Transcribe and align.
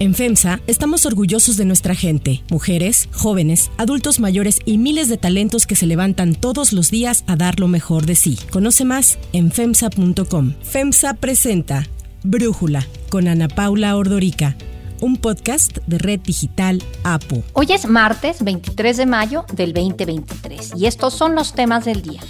En 0.00 0.14
FEMSA 0.14 0.60
estamos 0.66 1.04
orgullosos 1.04 1.58
de 1.58 1.66
nuestra 1.66 1.94
gente, 1.94 2.42
mujeres, 2.50 3.10
jóvenes, 3.12 3.70
adultos 3.76 4.18
mayores 4.18 4.60
y 4.64 4.78
miles 4.78 5.10
de 5.10 5.18
talentos 5.18 5.66
que 5.66 5.76
se 5.76 5.84
levantan 5.84 6.34
todos 6.34 6.72
los 6.72 6.90
días 6.90 7.22
a 7.26 7.36
dar 7.36 7.60
lo 7.60 7.68
mejor 7.68 8.06
de 8.06 8.14
sí. 8.14 8.38
Conoce 8.50 8.86
más 8.86 9.18
en 9.34 9.52
FEMSA.com. 9.52 10.54
FEMSA 10.62 11.12
presenta 11.12 11.86
Brújula 12.22 12.86
con 13.10 13.28
Ana 13.28 13.48
Paula 13.48 13.94
Ordorica 13.94 14.56
un 15.02 15.16
podcast 15.16 15.78
de 15.86 15.98
Red 15.98 16.20
Digital 16.20 16.82
APO. 17.04 17.42
Hoy 17.54 17.68
es 17.70 17.86
martes 17.86 18.42
23 18.42 18.96
de 18.96 19.06
mayo 19.06 19.44
del 19.52 19.72
2023 19.72 20.72
y 20.76 20.86
estos 20.86 21.14
son 21.14 21.34
los 21.34 21.54
temas 21.54 21.84
del 21.84 22.02
día. 22.02 22.20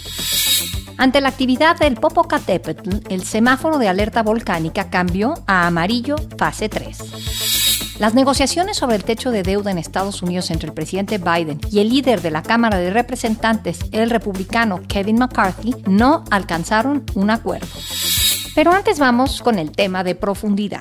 Ante 0.97 1.21
la 1.21 1.31
actividad 1.31 1.79
del 1.79 1.95
Popocatépetl, 1.95 2.91
el 3.09 3.25
semáforo 3.25 3.79
de 3.79 3.89
alerta 3.89 4.23
volcánica 4.23 4.91
cambió 4.91 5.35
a 5.47 5.67
amarillo 5.67 6.17
fase 6.37 6.69
3. 6.69 6.99
Las 8.01 8.15
negociaciones 8.15 8.79
sobre 8.79 8.97
el 8.97 9.05
techo 9.05 9.31
de 9.31 9.43
deuda 9.43 9.71
en 9.71 9.77
Estados 9.77 10.23
Unidos 10.23 10.51
entre 10.51 10.69
el 10.69 10.73
presidente 10.73 11.19
Biden 11.19 11.61
y 11.71 11.81
el 11.81 11.91
líder 11.91 12.23
de 12.23 12.31
la 12.31 12.43
Cámara 12.43 12.79
de 12.79 12.89
Representantes, 12.89 13.81
el 13.93 14.09
republicano 14.09 14.81
Kevin 14.89 15.19
McCarthy, 15.19 15.75
no 15.87 16.25
alcanzaron 16.31 17.05
un 17.15 17.29
acuerdo. 17.29 17.67
Pero 18.55 18.73
antes 18.73 18.99
vamos 18.99 19.43
con 19.43 19.59
el 19.59 19.73
tema 19.73 20.03
de 20.03 20.15
profundidad. 20.15 20.81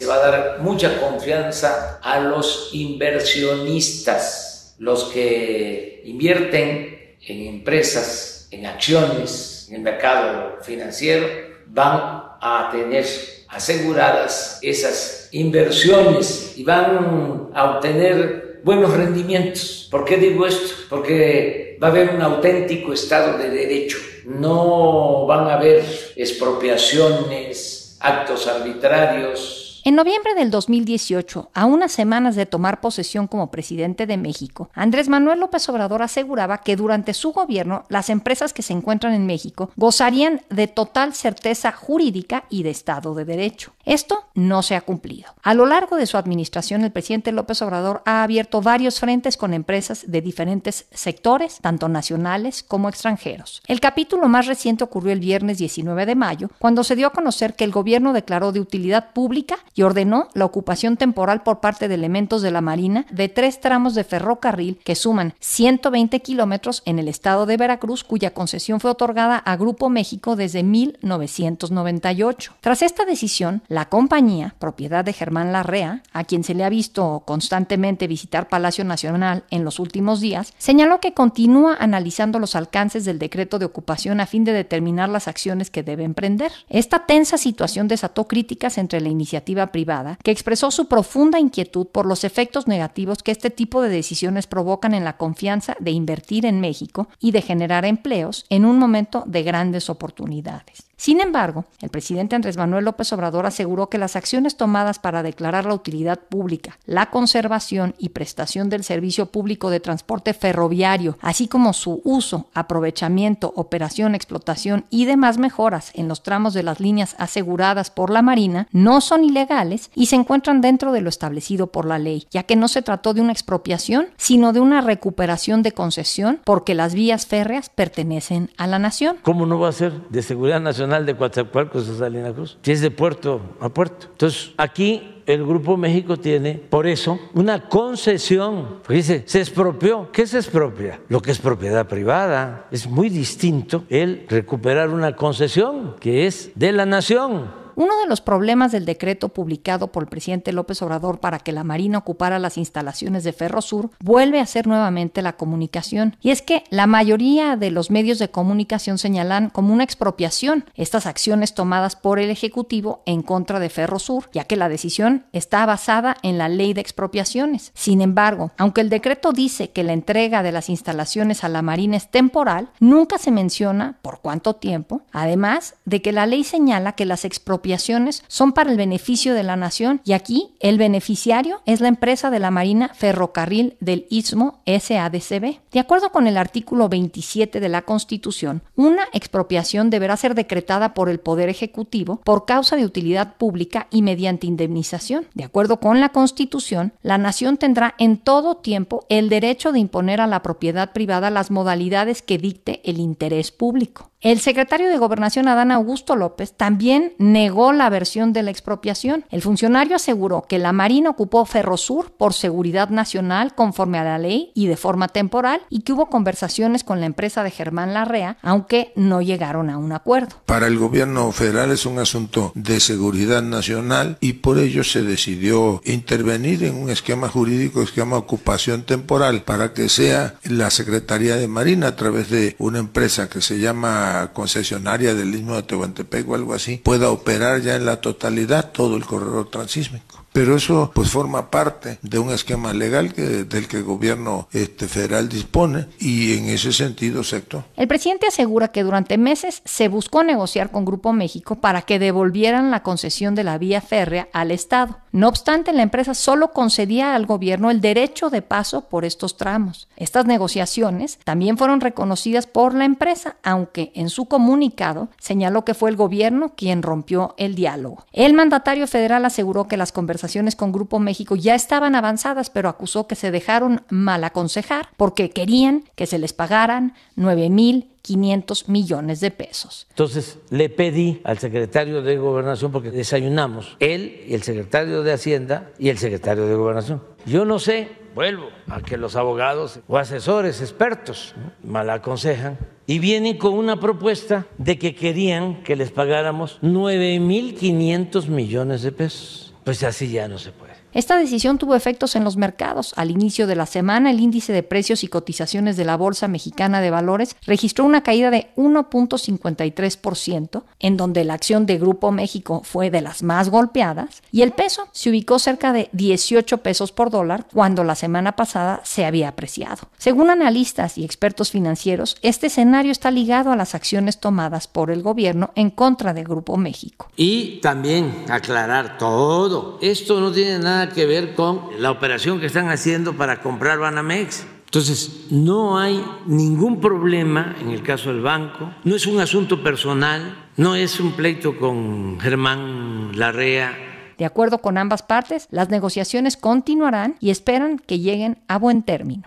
Se 0.00 0.06
va 0.06 0.16
a 0.16 0.18
dar 0.18 0.58
mucha 0.62 1.00
confianza 1.00 2.00
a 2.02 2.18
los 2.18 2.70
inversionistas, 2.72 4.74
los 4.78 5.04
que 5.04 6.02
invierten 6.06 7.18
en 7.24 7.46
empresas 7.46 8.48
en 8.50 8.66
acciones 8.66 9.68
en 9.68 9.76
el 9.76 9.82
mercado 9.82 10.56
financiero 10.60 11.24
van 11.68 12.00
a 12.40 12.68
tener 12.72 13.06
aseguradas 13.48 14.58
esas 14.60 15.19
inversiones 15.32 16.54
y 16.56 16.64
van 16.64 17.50
a 17.54 17.76
obtener 17.76 18.60
buenos 18.62 18.92
rendimientos. 18.94 19.88
¿Por 19.90 20.04
qué 20.04 20.16
digo 20.16 20.46
esto? 20.46 20.74
Porque 20.88 21.78
va 21.82 21.88
a 21.88 21.90
haber 21.90 22.10
un 22.10 22.22
auténtico 22.22 22.92
Estado 22.92 23.38
de 23.38 23.50
Derecho. 23.50 23.98
No 24.24 25.26
van 25.26 25.48
a 25.48 25.54
haber 25.54 25.84
expropiaciones, 26.16 27.96
actos 28.00 28.46
arbitrarios, 28.46 29.59
en 29.84 29.94
noviembre 29.94 30.34
del 30.34 30.50
2018, 30.50 31.50
a 31.54 31.64
unas 31.64 31.92
semanas 31.92 32.36
de 32.36 32.44
tomar 32.44 32.80
posesión 32.80 33.26
como 33.26 33.50
presidente 33.50 34.06
de 34.06 34.16
México, 34.16 34.68
Andrés 34.74 35.08
Manuel 35.08 35.40
López 35.40 35.66
Obrador 35.68 36.02
aseguraba 36.02 36.58
que 36.58 36.76
durante 36.76 37.14
su 37.14 37.32
gobierno 37.32 37.84
las 37.88 38.10
empresas 38.10 38.52
que 38.52 38.62
se 38.62 38.72
encuentran 38.72 39.14
en 39.14 39.26
México 39.26 39.70
gozarían 39.76 40.42
de 40.50 40.66
total 40.66 41.14
certeza 41.14 41.72
jurídica 41.72 42.44
y 42.50 42.62
de 42.62 42.70
Estado 42.70 43.14
de 43.14 43.24
Derecho. 43.24 43.72
Esto 43.86 44.24
no 44.34 44.62
se 44.62 44.76
ha 44.76 44.82
cumplido. 44.82 45.34
A 45.42 45.54
lo 45.54 45.66
largo 45.66 45.96
de 45.96 46.06
su 46.06 46.16
administración, 46.16 46.84
el 46.84 46.92
presidente 46.92 47.32
López 47.32 47.62
Obrador 47.62 48.02
ha 48.04 48.22
abierto 48.22 48.60
varios 48.60 49.00
frentes 49.00 49.36
con 49.36 49.54
empresas 49.54 50.04
de 50.06 50.20
diferentes 50.20 50.86
sectores, 50.92 51.58
tanto 51.60 51.88
nacionales 51.88 52.62
como 52.62 52.88
extranjeros. 52.88 53.62
El 53.66 53.80
capítulo 53.80 54.28
más 54.28 54.46
reciente 54.46 54.84
ocurrió 54.84 55.12
el 55.12 55.20
viernes 55.20 55.58
19 55.58 56.06
de 56.06 56.14
mayo, 56.14 56.50
cuando 56.58 56.84
se 56.84 56.96
dio 56.96 57.06
a 57.06 57.12
conocer 57.12 57.54
que 57.54 57.64
el 57.64 57.72
gobierno 57.72 58.12
declaró 58.12 58.52
de 58.52 58.60
utilidad 58.60 59.12
pública 59.12 59.58
y 59.74 59.82
ordenó 59.82 60.28
la 60.34 60.44
ocupación 60.44 60.96
temporal 60.96 61.42
por 61.42 61.60
parte 61.60 61.88
de 61.88 61.94
elementos 61.94 62.42
de 62.42 62.50
la 62.50 62.60
Marina 62.60 63.06
de 63.10 63.28
tres 63.28 63.60
tramos 63.60 63.94
de 63.94 64.04
ferrocarril 64.04 64.78
que 64.84 64.94
suman 64.94 65.34
120 65.40 66.20
kilómetros 66.20 66.82
en 66.86 66.98
el 66.98 67.08
estado 67.08 67.46
de 67.46 67.56
Veracruz, 67.56 68.04
cuya 68.04 68.32
concesión 68.32 68.80
fue 68.80 68.90
otorgada 68.90 69.36
a 69.36 69.56
Grupo 69.56 69.88
México 69.88 70.36
desde 70.36 70.62
1998. 70.62 72.54
Tras 72.60 72.82
esta 72.82 73.04
decisión, 73.04 73.62
la 73.68 73.88
compañía, 73.88 74.54
propiedad 74.58 75.04
de 75.04 75.12
Germán 75.12 75.52
Larrea, 75.52 76.02
a 76.12 76.24
quien 76.24 76.44
se 76.44 76.54
le 76.54 76.64
ha 76.64 76.68
visto 76.68 77.22
constantemente 77.24 78.06
visitar 78.06 78.48
Palacio 78.48 78.84
Nacional 78.84 79.44
en 79.50 79.64
los 79.64 79.78
últimos 79.78 80.20
días, 80.20 80.52
señaló 80.58 81.00
que 81.00 81.14
continúa 81.14 81.76
analizando 81.78 82.38
los 82.38 82.56
alcances 82.56 83.04
del 83.04 83.18
decreto 83.18 83.58
de 83.58 83.66
ocupación 83.66 84.20
a 84.20 84.26
fin 84.26 84.44
de 84.44 84.52
determinar 84.52 85.08
las 85.08 85.28
acciones 85.28 85.70
que 85.70 85.82
debe 85.82 86.04
emprender. 86.04 86.52
Esta 86.68 87.06
tensa 87.06 87.38
situación 87.38 87.88
desató 87.88 88.26
críticas 88.26 88.78
entre 88.78 89.00
la 89.00 89.08
iniciativa 89.08 89.59
privada, 89.68 90.18
que 90.22 90.30
expresó 90.30 90.70
su 90.70 90.88
profunda 90.88 91.38
inquietud 91.38 91.86
por 91.86 92.06
los 92.06 92.24
efectos 92.24 92.66
negativos 92.66 93.22
que 93.22 93.32
este 93.32 93.50
tipo 93.50 93.82
de 93.82 93.88
decisiones 93.88 94.46
provocan 94.46 94.94
en 94.94 95.04
la 95.04 95.16
confianza 95.16 95.76
de 95.80 95.92
invertir 95.92 96.46
en 96.46 96.60
México 96.60 97.08
y 97.18 97.30
de 97.30 97.42
generar 97.42 97.84
empleos 97.84 98.44
en 98.48 98.64
un 98.64 98.78
momento 98.78 99.24
de 99.26 99.42
grandes 99.42 99.90
oportunidades. 99.90 100.89
Sin 101.00 101.22
embargo, 101.22 101.64
el 101.80 101.88
presidente 101.88 102.36
Andrés 102.36 102.58
Manuel 102.58 102.84
López 102.84 103.10
Obrador 103.14 103.46
aseguró 103.46 103.88
que 103.88 103.96
las 103.96 104.16
acciones 104.16 104.58
tomadas 104.58 104.98
para 104.98 105.22
declarar 105.22 105.64
la 105.64 105.72
utilidad 105.72 106.18
pública, 106.18 106.76
la 106.84 107.08
conservación 107.08 107.94
y 107.96 108.10
prestación 108.10 108.68
del 108.68 108.84
servicio 108.84 109.32
público 109.32 109.70
de 109.70 109.80
transporte 109.80 110.34
ferroviario, 110.34 111.16
así 111.22 111.48
como 111.48 111.72
su 111.72 112.02
uso, 112.04 112.50
aprovechamiento, 112.52 113.50
operación, 113.56 114.14
explotación 114.14 114.84
y 114.90 115.06
demás 115.06 115.38
mejoras 115.38 115.90
en 115.94 116.06
los 116.06 116.22
tramos 116.22 116.52
de 116.52 116.64
las 116.64 116.80
líneas 116.80 117.16
aseguradas 117.16 117.90
por 117.90 118.10
la 118.10 118.20
Marina, 118.20 118.68
no 118.70 119.00
son 119.00 119.24
ilegales 119.24 119.90
y 119.94 120.04
se 120.04 120.16
encuentran 120.16 120.60
dentro 120.60 120.92
de 120.92 121.00
lo 121.00 121.08
establecido 121.08 121.68
por 121.68 121.86
la 121.86 121.98
ley, 121.98 122.26
ya 122.30 122.42
que 122.42 122.56
no 122.56 122.68
se 122.68 122.82
trató 122.82 123.14
de 123.14 123.22
una 123.22 123.32
expropiación, 123.32 124.08
sino 124.18 124.52
de 124.52 124.60
una 124.60 124.82
recuperación 124.82 125.62
de 125.62 125.72
concesión 125.72 126.42
porque 126.44 126.74
las 126.74 126.92
vías 126.92 127.24
férreas 127.24 127.70
pertenecen 127.70 128.50
a 128.58 128.66
la 128.66 128.78
nación. 128.78 129.16
¿Cómo 129.22 129.46
no 129.46 129.58
va 129.58 129.70
a 129.70 129.72
ser 129.72 129.94
de 130.10 130.20
seguridad 130.20 130.60
nacional? 130.60 130.89
De 130.98 131.16
Coatzacoalcos 131.16 131.88
a 131.88 131.98
Salina 131.98 132.32
Cruz, 132.32 132.58
que 132.62 132.72
es 132.72 132.80
de 132.80 132.90
puerto 132.90 133.40
a 133.60 133.68
puerto. 133.68 134.08
Entonces, 134.10 134.52
aquí 134.56 135.22
el 135.26 135.46
Grupo 135.46 135.76
México 135.76 136.16
tiene, 136.16 136.54
por 136.54 136.86
eso, 136.86 137.18
una 137.34 137.68
concesión. 137.68 138.80
dice, 138.88 139.22
se 139.26 139.38
expropió. 139.38 140.10
¿Qué 140.12 140.26
se 140.26 140.38
expropia? 140.38 141.00
Lo 141.08 141.22
que 141.22 141.30
es 141.30 141.38
propiedad 141.38 141.86
privada. 141.86 142.66
Es 142.70 142.88
muy 142.88 143.08
distinto 143.08 143.84
el 143.88 144.26
recuperar 144.28 144.90
una 144.90 145.14
concesión 145.14 145.94
que 146.00 146.26
es 146.26 146.50
de 146.56 146.72
la 146.72 146.86
nación. 146.86 147.59
Uno 147.80 147.96
de 147.96 148.06
los 148.06 148.20
problemas 148.20 148.72
del 148.72 148.84
decreto 148.84 149.30
publicado 149.30 149.90
por 149.90 150.02
el 150.02 150.08
presidente 150.10 150.52
López 150.52 150.82
Obrador 150.82 151.18
para 151.18 151.38
que 151.38 151.50
la 151.50 151.64
Marina 151.64 151.96
ocupara 151.96 152.38
las 152.38 152.58
instalaciones 152.58 153.24
de 153.24 153.32
Ferrosur 153.32 153.88
vuelve 154.00 154.38
a 154.38 154.44
ser 154.44 154.66
nuevamente 154.66 155.22
la 155.22 155.38
comunicación. 155.38 156.14
Y 156.20 156.28
es 156.28 156.42
que 156.42 156.62
la 156.68 156.86
mayoría 156.86 157.56
de 157.56 157.70
los 157.70 157.90
medios 157.90 158.18
de 158.18 158.28
comunicación 158.28 158.98
señalan 158.98 159.48
como 159.48 159.72
una 159.72 159.82
expropiación 159.82 160.66
estas 160.74 161.06
acciones 161.06 161.54
tomadas 161.54 161.96
por 161.96 162.18
el 162.18 162.28
Ejecutivo 162.28 163.00
en 163.06 163.22
contra 163.22 163.58
de 163.58 163.70
Ferrosur, 163.70 164.28
ya 164.34 164.44
que 164.44 164.56
la 164.56 164.68
decisión 164.68 165.24
está 165.32 165.64
basada 165.64 166.18
en 166.22 166.36
la 166.36 166.50
ley 166.50 166.74
de 166.74 166.82
expropiaciones. 166.82 167.72
Sin 167.74 168.02
embargo, 168.02 168.50
aunque 168.58 168.82
el 168.82 168.90
decreto 168.90 169.32
dice 169.32 169.70
que 169.70 169.84
la 169.84 169.94
entrega 169.94 170.42
de 170.42 170.52
las 170.52 170.68
instalaciones 170.68 171.44
a 171.44 171.48
la 171.48 171.62
Marina 171.62 171.96
es 171.96 172.10
temporal, 172.10 172.68
nunca 172.78 173.16
se 173.16 173.30
menciona 173.30 173.96
por 174.02 174.20
cuánto 174.20 174.56
tiempo, 174.56 175.00
además 175.12 175.76
de 175.86 176.02
que 176.02 176.12
la 176.12 176.26
ley 176.26 176.44
señala 176.44 176.92
que 176.92 177.06
las 177.06 177.24
expropiaciones 177.24 177.69
son 177.78 178.52
para 178.52 178.70
el 178.70 178.76
beneficio 178.76 179.34
de 179.34 179.42
la 179.42 179.56
nación 179.56 180.00
y 180.04 180.12
aquí 180.12 180.54
el 180.60 180.78
beneficiario 180.78 181.60
es 181.66 181.80
la 181.80 181.88
empresa 181.88 182.30
de 182.30 182.38
la 182.38 182.50
Marina 182.50 182.90
Ferrocarril 182.94 183.76
del 183.80 184.06
Istmo 184.10 184.60
SADCB. 184.66 185.60
De 185.70 185.80
acuerdo 185.80 186.10
con 186.10 186.26
el 186.26 186.36
artículo 186.36 186.88
27 186.88 187.60
de 187.60 187.68
la 187.68 187.82
Constitución, 187.82 188.62
una 188.76 189.04
expropiación 189.12 189.90
deberá 189.90 190.16
ser 190.16 190.34
decretada 190.34 190.94
por 190.94 191.08
el 191.08 191.20
Poder 191.20 191.48
Ejecutivo 191.48 192.20
por 192.24 192.44
causa 192.44 192.76
de 192.76 192.84
utilidad 192.84 193.36
pública 193.36 193.86
y 193.90 194.02
mediante 194.02 194.46
indemnización. 194.46 195.26
De 195.34 195.44
acuerdo 195.44 195.80
con 195.80 196.00
la 196.00 196.10
Constitución, 196.10 196.92
la 197.02 197.18
nación 197.18 197.56
tendrá 197.56 197.94
en 197.98 198.16
todo 198.16 198.56
tiempo 198.56 199.06
el 199.08 199.28
derecho 199.28 199.72
de 199.72 199.78
imponer 199.78 200.20
a 200.20 200.26
la 200.26 200.42
propiedad 200.42 200.92
privada 200.92 201.30
las 201.30 201.50
modalidades 201.50 202.22
que 202.22 202.38
dicte 202.38 202.80
el 202.84 202.98
interés 202.98 203.52
público. 203.52 204.09
El 204.22 204.38
secretario 204.40 204.90
de 204.90 204.98
Gobernación 204.98 205.48
Adán 205.48 205.72
Augusto 205.72 206.14
López 206.14 206.52
también 206.54 207.14
negó 207.16 207.72
la 207.72 207.88
versión 207.88 208.34
de 208.34 208.42
la 208.42 208.50
expropiación. 208.50 209.24
El 209.30 209.40
funcionario 209.40 209.96
aseguró 209.96 210.44
que 210.46 210.58
la 210.58 210.74
Marina 210.74 211.08
ocupó 211.08 211.46
Ferrosur 211.46 212.12
por 212.12 212.34
seguridad 212.34 212.90
nacional 212.90 213.54
conforme 213.54 213.98
a 213.98 214.04
la 214.04 214.18
ley 214.18 214.52
y 214.54 214.66
de 214.66 214.76
forma 214.76 215.08
temporal 215.08 215.62
y 215.70 215.80
que 215.80 215.94
hubo 215.94 216.10
conversaciones 216.10 216.84
con 216.84 217.00
la 217.00 217.06
empresa 217.06 217.42
de 217.42 217.50
Germán 217.50 217.94
Larrea, 217.94 218.36
aunque 218.42 218.92
no 218.94 219.22
llegaron 219.22 219.70
a 219.70 219.78
un 219.78 219.90
acuerdo. 219.92 220.36
Para 220.44 220.66
el 220.66 220.76
gobierno 220.76 221.32
federal 221.32 221.70
es 221.70 221.86
un 221.86 221.98
asunto 221.98 222.52
de 222.54 222.78
seguridad 222.78 223.40
nacional 223.40 224.18
y 224.20 224.34
por 224.34 224.58
ello 224.58 224.84
se 224.84 225.00
decidió 225.00 225.80
intervenir 225.86 226.64
en 226.64 226.74
un 226.74 226.90
esquema 226.90 227.30
jurídico, 227.30 227.80
esquema 227.80 228.16
de 228.16 228.22
ocupación 228.22 228.82
temporal, 228.82 229.44
para 229.44 229.72
que 229.72 229.88
sea 229.88 230.34
la 230.44 230.68
Secretaría 230.68 231.36
de 231.36 231.48
Marina 231.48 231.86
a 231.86 231.96
través 231.96 232.28
de 232.28 232.54
una 232.58 232.80
empresa 232.80 233.30
que 233.30 233.40
se 233.40 233.58
llama 233.58 234.09
concesionaria 234.32 235.14
del 235.14 235.34
Istmo 235.34 235.56
de 235.56 235.62
Tehuantepec 235.62 236.28
o 236.28 236.34
algo 236.34 236.54
así 236.54 236.78
pueda 236.78 237.10
operar 237.10 237.60
ya 237.60 237.76
en 237.76 237.84
la 237.84 238.00
totalidad 238.00 238.70
todo 238.72 238.96
el 238.96 239.04
corredor 239.04 239.50
transísmico. 239.50 240.19
Pero 240.32 240.56
eso 240.56 240.92
pues 240.94 241.10
forma 241.10 241.50
parte 241.50 241.98
de 242.02 242.18
un 242.18 242.30
esquema 242.30 242.72
legal 242.72 243.12
que, 243.12 243.44
del 243.44 243.66
que 243.66 243.78
el 243.78 243.84
gobierno 243.84 244.48
este, 244.52 244.86
federal 244.86 245.28
dispone 245.28 245.86
y 245.98 246.38
en 246.38 246.46
ese 246.46 246.72
sentido 246.72 247.24
se 247.24 247.42
El 247.76 247.88
presidente 247.88 248.26
asegura 248.26 248.68
que 248.68 248.84
durante 248.84 249.18
meses 249.18 249.62
se 249.64 249.88
buscó 249.88 250.22
negociar 250.22 250.70
con 250.70 250.84
Grupo 250.84 251.12
México 251.12 251.56
para 251.56 251.82
que 251.82 251.98
devolvieran 251.98 252.70
la 252.70 252.82
concesión 252.82 253.34
de 253.34 253.44
la 253.44 253.58
vía 253.58 253.80
férrea 253.80 254.28
al 254.32 254.50
Estado 254.50 254.98
No 255.12 255.28
obstante, 255.28 255.72
la 255.72 255.82
empresa 255.82 256.14
solo 256.14 256.52
concedía 256.52 257.14
al 257.14 257.26
gobierno 257.26 257.70
el 257.70 257.80
derecho 257.80 258.30
de 258.30 258.42
paso 258.42 258.82
por 258.82 259.04
estos 259.04 259.36
tramos. 259.36 259.88
Estas 259.96 260.26
negociaciones 260.26 261.18
también 261.24 261.56
fueron 261.56 261.80
reconocidas 261.80 262.46
por 262.46 262.74
la 262.74 262.84
empresa, 262.84 263.36
aunque 263.42 263.90
en 263.94 264.10
su 264.10 264.26
comunicado 264.26 265.08
señaló 265.18 265.64
que 265.64 265.74
fue 265.74 265.90
el 265.90 265.96
gobierno 265.96 266.52
quien 266.54 266.82
rompió 266.82 267.34
el 267.38 267.54
diálogo. 267.54 268.04
El 268.12 268.34
mandatario 268.34 268.86
federal 268.86 269.24
aseguró 269.24 269.66
que 269.66 269.76
las 269.76 269.92
conversaciones 269.92 270.19
con 270.56 270.72
Grupo 270.72 270.98
México 270.98 271.36
ya 271.36 271.54
estaban 271.54 271.94
avanzadas, 271.94 272.50
pero 272.50 272.68
acusó 272.68 273.06
que 273.06 273.14
se 273.14 273.30
dejaron 273.30 273.82
mal 273.88 274.24
aconsejar 274.24 274.88
porque 274.96 275.30
querían 275.30 275.84
que 275.94 276.06
se 276.06 276.18
les 276.18 276.32
pagaran 276.32 276.94
9 277.16 277.50
mil 277.50 277.90
500 278.02 278.68
millones 278.68 279.20
de 279.20 279.30
pesos. 279.30 279.86
Entonces 279.90 280.38
le 280.50 280.68
pedí 280.68 281.20
al 281.24 281.38
secretario 281.38 282.02
de 282.02 282.16
Gobernación, 282.16 282.72
porque 282.72 282.90
desayunamos, 282.90 283.76
él 283.78 284.24
y 284.26 284.34
el 284.34 284.42
secretario 284.42 285.02
de 285.02 285.12
Hacienda 285.12 285.70
y 285.78 285.90
el 285.90 285.98
secretario 285.98 286.46
de 286.46 286.54
Gobernación. 286.54 287.02
Yo 287.26 287.44
no 287.44 287.58
sé, 287.58 287.88
vuelvo 288.14 288.48
a 288.68 288.80
que 288.80 288.96
los 288.96 289.16
abogados 289.16 289.80
o 289.86 289.98
asesores 289.98 290.60
expertos 290.60 291.34
mal 291.62 291.90
aconsejan 291.90 292.58
y 292.86 292.98
vienen 292.98 293.36
con 293.36 293.54
una 293.54 293.78
propuesta 293.78 294.46
de 294.58 294.78
que 294.78 294.94
querían 294.94 295.62
que 295.62 295.76
les 295.76 295.90
pagáramos 295.90 296.58
9.500 296.62 298.26
millones 298.28 298.82
de 298.82 298.92
pesos. 298.92 299.49
Pues 299.64 299.82
así 299.82 300.10
ya 300.10 300.28
no 300.28 300.38
se 300.38 300.52
puede. 300.52 300.69
Esta 300.92 301.16
decisión 301.16 301.58
tuvo 301.58 301.74
efectos 301.74 302.16
en 302.16 302.24
los 302.24 302.36
mercados. 302.36 302.92
Al 302.96 303.10
inicio 303.10 303.46
de 303.46 303.54
la 303.54 303.66
semana, 303.66 304.10
el 304.10 304.20
índice 304.20 304.52
de 304.52 304.62
precios 304.62 305.04
y 305.04 305.08
cotizaciones 305.08 305.76
de 305.76 305.84
la 305.84 305.96
Bolsa 305.96 306.28
Mexicana 306.28 306.80
de 306.80 306.90
Valores 306.90 307.36
registró 307.46 307.84
una 307.84 308.02
caída 308.02 308.30
de 308.30 308.50
1.53%, 308.56 310.62
en 310.80 310.96
donde 310.96 311.24
la 311.24 311.34
acción 311.34 311.66
de 311.66 311.78
Grupo 311.78 312.10
México 312.10 312.62
fue 312.64 312.90
de 312.90 313.02
las 313.02 313.22
más 313.22 313.50
golpeadas, 313.50 314.22
y 314.32 314.42
el 314.42 314.52
peso 314.52 314.88
se 314.92 315.10
ubicó 315.10 315.38
cerca 315.38 315.72
de 315.72 315.88
18 315.92 316.58
pesos 316.58 316.92
por 316.92 317.10
dólar 317.10 317.46
cuando 317.52 317.84
la 317.84 317.94
semana 317.94 318.36
pasada 318.36 318.80
se 318.84 319.04
había 319.04 319.28
apreciado. 319.28 319.88
Según 319.98 320.30
analistas 320.30 320.98
y 320.98 321.04
expertos 321.04 321.50
financieros, 321.50 322.16
este 322.22 322.48
escenario 322.48 322.92
está 322.92 323.10
ligado 323.10 323.52
a 323.52 323.56
las 323.56 323.74
acciones 323.74 324.18
tomadas 324.18 324.66
por 324.66 324.90
el 324.90 325.02
gobierno 325.02 325.50
en 325.54 325.70
contra 325.70 326.14
de 326.14 326.24
Grupo 326.24 326.56
México. 326.56 327.10
Y 327.16 327.60
también 327.60 328.24
aclarar 328.28 328.98
todo, 328.98 329.78
esto 329.80 330.20
no 330.20 330.32
tiene 330.32 330.58
nada 330.58 330.79
que 330.88 331.06
ver 331.06 331.34
con 331.34 331.68
la 331.78 331.90
operación 331.90 332.40
que 332.40 332.46
están 332.46 332.68
haciendo 332.68 333.12
para 333.12 333.40
comprar 333.40 333.78
Banamex. 333.78 334.46
Entonces, 334.64 335.26
no 335.30 335.78
hay 335.78 336.04
ningún 336.26 336.80
problema 336.80 337.56
en 337.60 337.70
el 337.70 337.82
caso 337.82 338.12
del 338.12 338.22
banco, 338.22 338.72
no 338.84 338.94
es 338.94 339.06
un 339.06 339.20
asunto 339.20 339.62
personal, 339.62 340.48
no 340.56 340.76
es 340.76 341.00
un 341.00 341.12
pleito 341.12 341.58
con 341.58 342.20
Germán 342.20 343.10
Larrea. 343.14 343.76
De 344.16 344.24
acuerdo 344.24 344.58
con 344.58 344.78
ambas 344.78 345.02
partes, 345.02 345.48
las 345.50 345.70
negociaciones 345.70 346.36
continuarán 346.36 347.16
y 347.20 347.30
esperan 347.30 347.78
que 347.78 347.98
lleguen 347.98 348.38
a 348.46 348.58
buen 348.58 348.82
término. 348.82 349.24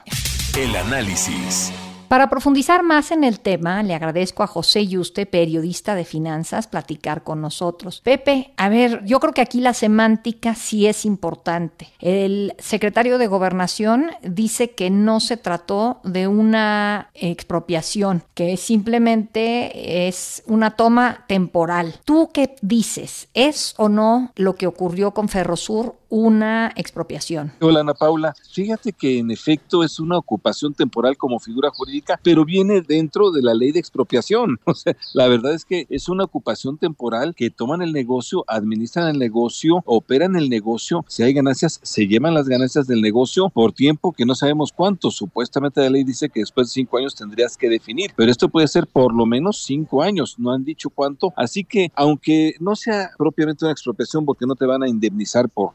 El 0.57 0.75
análisis. 0.75 1.73
Para 2.07 2.29
profundizar 2.29 2.83
más 2.83 3.11
en 3.11 3.23
el 3.23 3.39
tema, 3.39 3.81
le 3.81 3.95
agradezco 3.95 4.43
a 4.43 4.47
José 4.47 4.85
Yuste, 4.85 5.25
periodista 5.25 5.95
de 5.95 6.05
finanzas, 6.05 6.67
platicar 6.67 7.23
con 7.23 7.41
nosotros. 7.41 8.01
Pepe, 8.03 8.53
a 8.57 8.69
ver, 8.69 9.03
yo 9.05 9.19
creo 9.19 9.33
que 9.33 9.41
aquí 9.41 9.59
la 9.59 9.73
semántica 9.73 10.53
sí 10.53 10.85
es 10.85 11.05
importante. 11.05 11.87
El 11.99 12.53
secretario 12.59 13.17
de 13.17 13.27
Gobernación 13.27 14.11
dice 14.21 14.71
que 14.71 14.89
no 14.89 15.19
se 15.19 15.37
trató 15.37 16.01
de 16.03 16.27
una 16.27 17.09
expropiación, 17.13 18.23
que 18.33 18.57
simplemente 18.57 20.07
es 20.07 20.43
una 20.45 20.71
toma 20.71 21.25
temporal. 21.27 21.95
¿Tú 22.05 22.29
qué 22.33 22.55
dices? 22.61 23.29
¿Es 23.33 23.73
o 23.77 23.89
no 23.89 24.31
lo 24.35 24.55
que 24.55 24.67
ocurrió 24.67 25.11
con 25.11 25.29
Ferrosur 25.29 25.95
una 26.13 26.71
expropiación? 26.75 27.51
Hola 27.59 27.79
Ana 27.79 27.95
Paula, 27.95 28.35
fíjate 28.51 28.93
que 28.93 29.17
en 29.17 29.31
efecto 29.31 29.83
es 29.83 29.99
una 29.99 30.15
ocupación 30.15 30.75
temporal 30.75 31.17
como 31.17 31.39
figura 31.39 31.71
jurídica, 31.71 32.19
pero 32.21 32.45
viene 32.45 32.81
dentro 32.81 33.31
de 33.31 33.41
la 33.41 33.55
ley 33.55 33.71
de 33.71 33.79
expropiación. 33.79 34.59
O 34.73 34.75
sea, 34.75 34.95
la 35.13 35.27
verdad 35.27 35.53
es 35.53 35.65
que 35.65 35.85
es 35.89 36.09
una 36.09 36.23
ocupación 36.23 36.77
temporal 36.77 37.35
que 37.35 37.51
toman 37.51 37.81
el 37.81 37.93
negocio, 37.93 38.43
administran 38.47 39.07
el 39.07 39.19
negocio, 39.19 39.83
operan 39.85 40.35
el 40.35 40.49
negocio, 40.49 41.05
si 41.07 41.21
hay 41.21 41.33
ganancias, 41.33 41.79
se 41.83 42.07
llevan 42.07 42.33
las 42.33 42.47
ganancias 42.47 42.87
del 42.87 43.01
negocio 43.01 43.49
por 43.49 43.71
tiempo 43.71 44.11
que 44.11 44.25
no 44.25 44.35
sabemos 44.35 44.71
cuánto. 44.71 45.11
Supuestamente 45.11 45.81
la 45.81 45.89
ley 45.89 46.03
dice 46.03 46.29
que 46.29 46.39
después 46.39 46.67
de 46.67 46.73
cinco 46.73 46.97
años 46.97 47.15
tendrías 47.15 47.55
que 47.55 47.69
definir, 47.69 48.13
pero 48.15 48.31
esto 48.31 48.49
puede 48.49 48.67
ser 48.67 48.87
por 48.87 49.13
lo 49.13 49.25
menos 49.25 49.63
cinco 49.63 50.01
años, 50.01 50.35
no 50.39 50.51
han 50.51 50.63
dicho 50.63 50.89
cuánto. 50.89 51.33
Así 51.35 51.63
que 51.63 51.91
aunque 51.95 52.55
no 52.59 52.75
sea 52.75 53.11
propiamente 53.17 53.65
una 53.65 53.71
expropiación 53.71 54.25
porque 54.25 54.45
no 54.45 54.55
te 54.55 54.65
van 54.65 54.81
a 54.81 54.89
indemnizar 54.89 55.49
por 55.49 55.73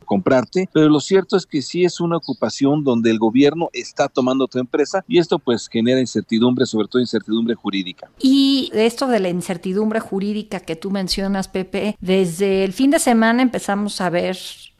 pero 0.72 0.88
lo 0.88 1.00
cierto 1.00 1.36
es 1.36 1.46
que 1.46 1.62
sí 1.62 1.84
es 1.84 2.00
una 2.00 2.16
ocupación 2.16 2.84
donde 2.84 3.10
el 3.10 3.18
gobierno 3.18 3.68
está 3.72 4.08
tomando 4.08 4.46
tu 4.46 4.58
empresa 4.58 5.04
y 5.08 5.18
esto 5.18 5.38
pues 5.38 5.68
genera 5.68 6.00
incertidumbre, 6.00 6.66
sobre 6.66 6.88
todo 6.88 7.00
incertidumbre 7.00 7.54
jurídica. 7.54 8.10
Y 8.20 8.70
esto 8.74 9.06
de 9.06 9.20
la 9.20 9.28
incertidumbre 9.28 10.00
jurídica 10.00 10.60
que 10.60 10.76
tú 10.76 10.90
mencionas, 10.90 11.48
Pepe, 11.48 11.96
desde 12.00 12.64
el 12.64 12.72
fin 12.72 12.90
de 12.90 12.98
semana 12.98 13.42
empezamos 13.42 14.00
a 14.00 14.10
ver 14.10 14.38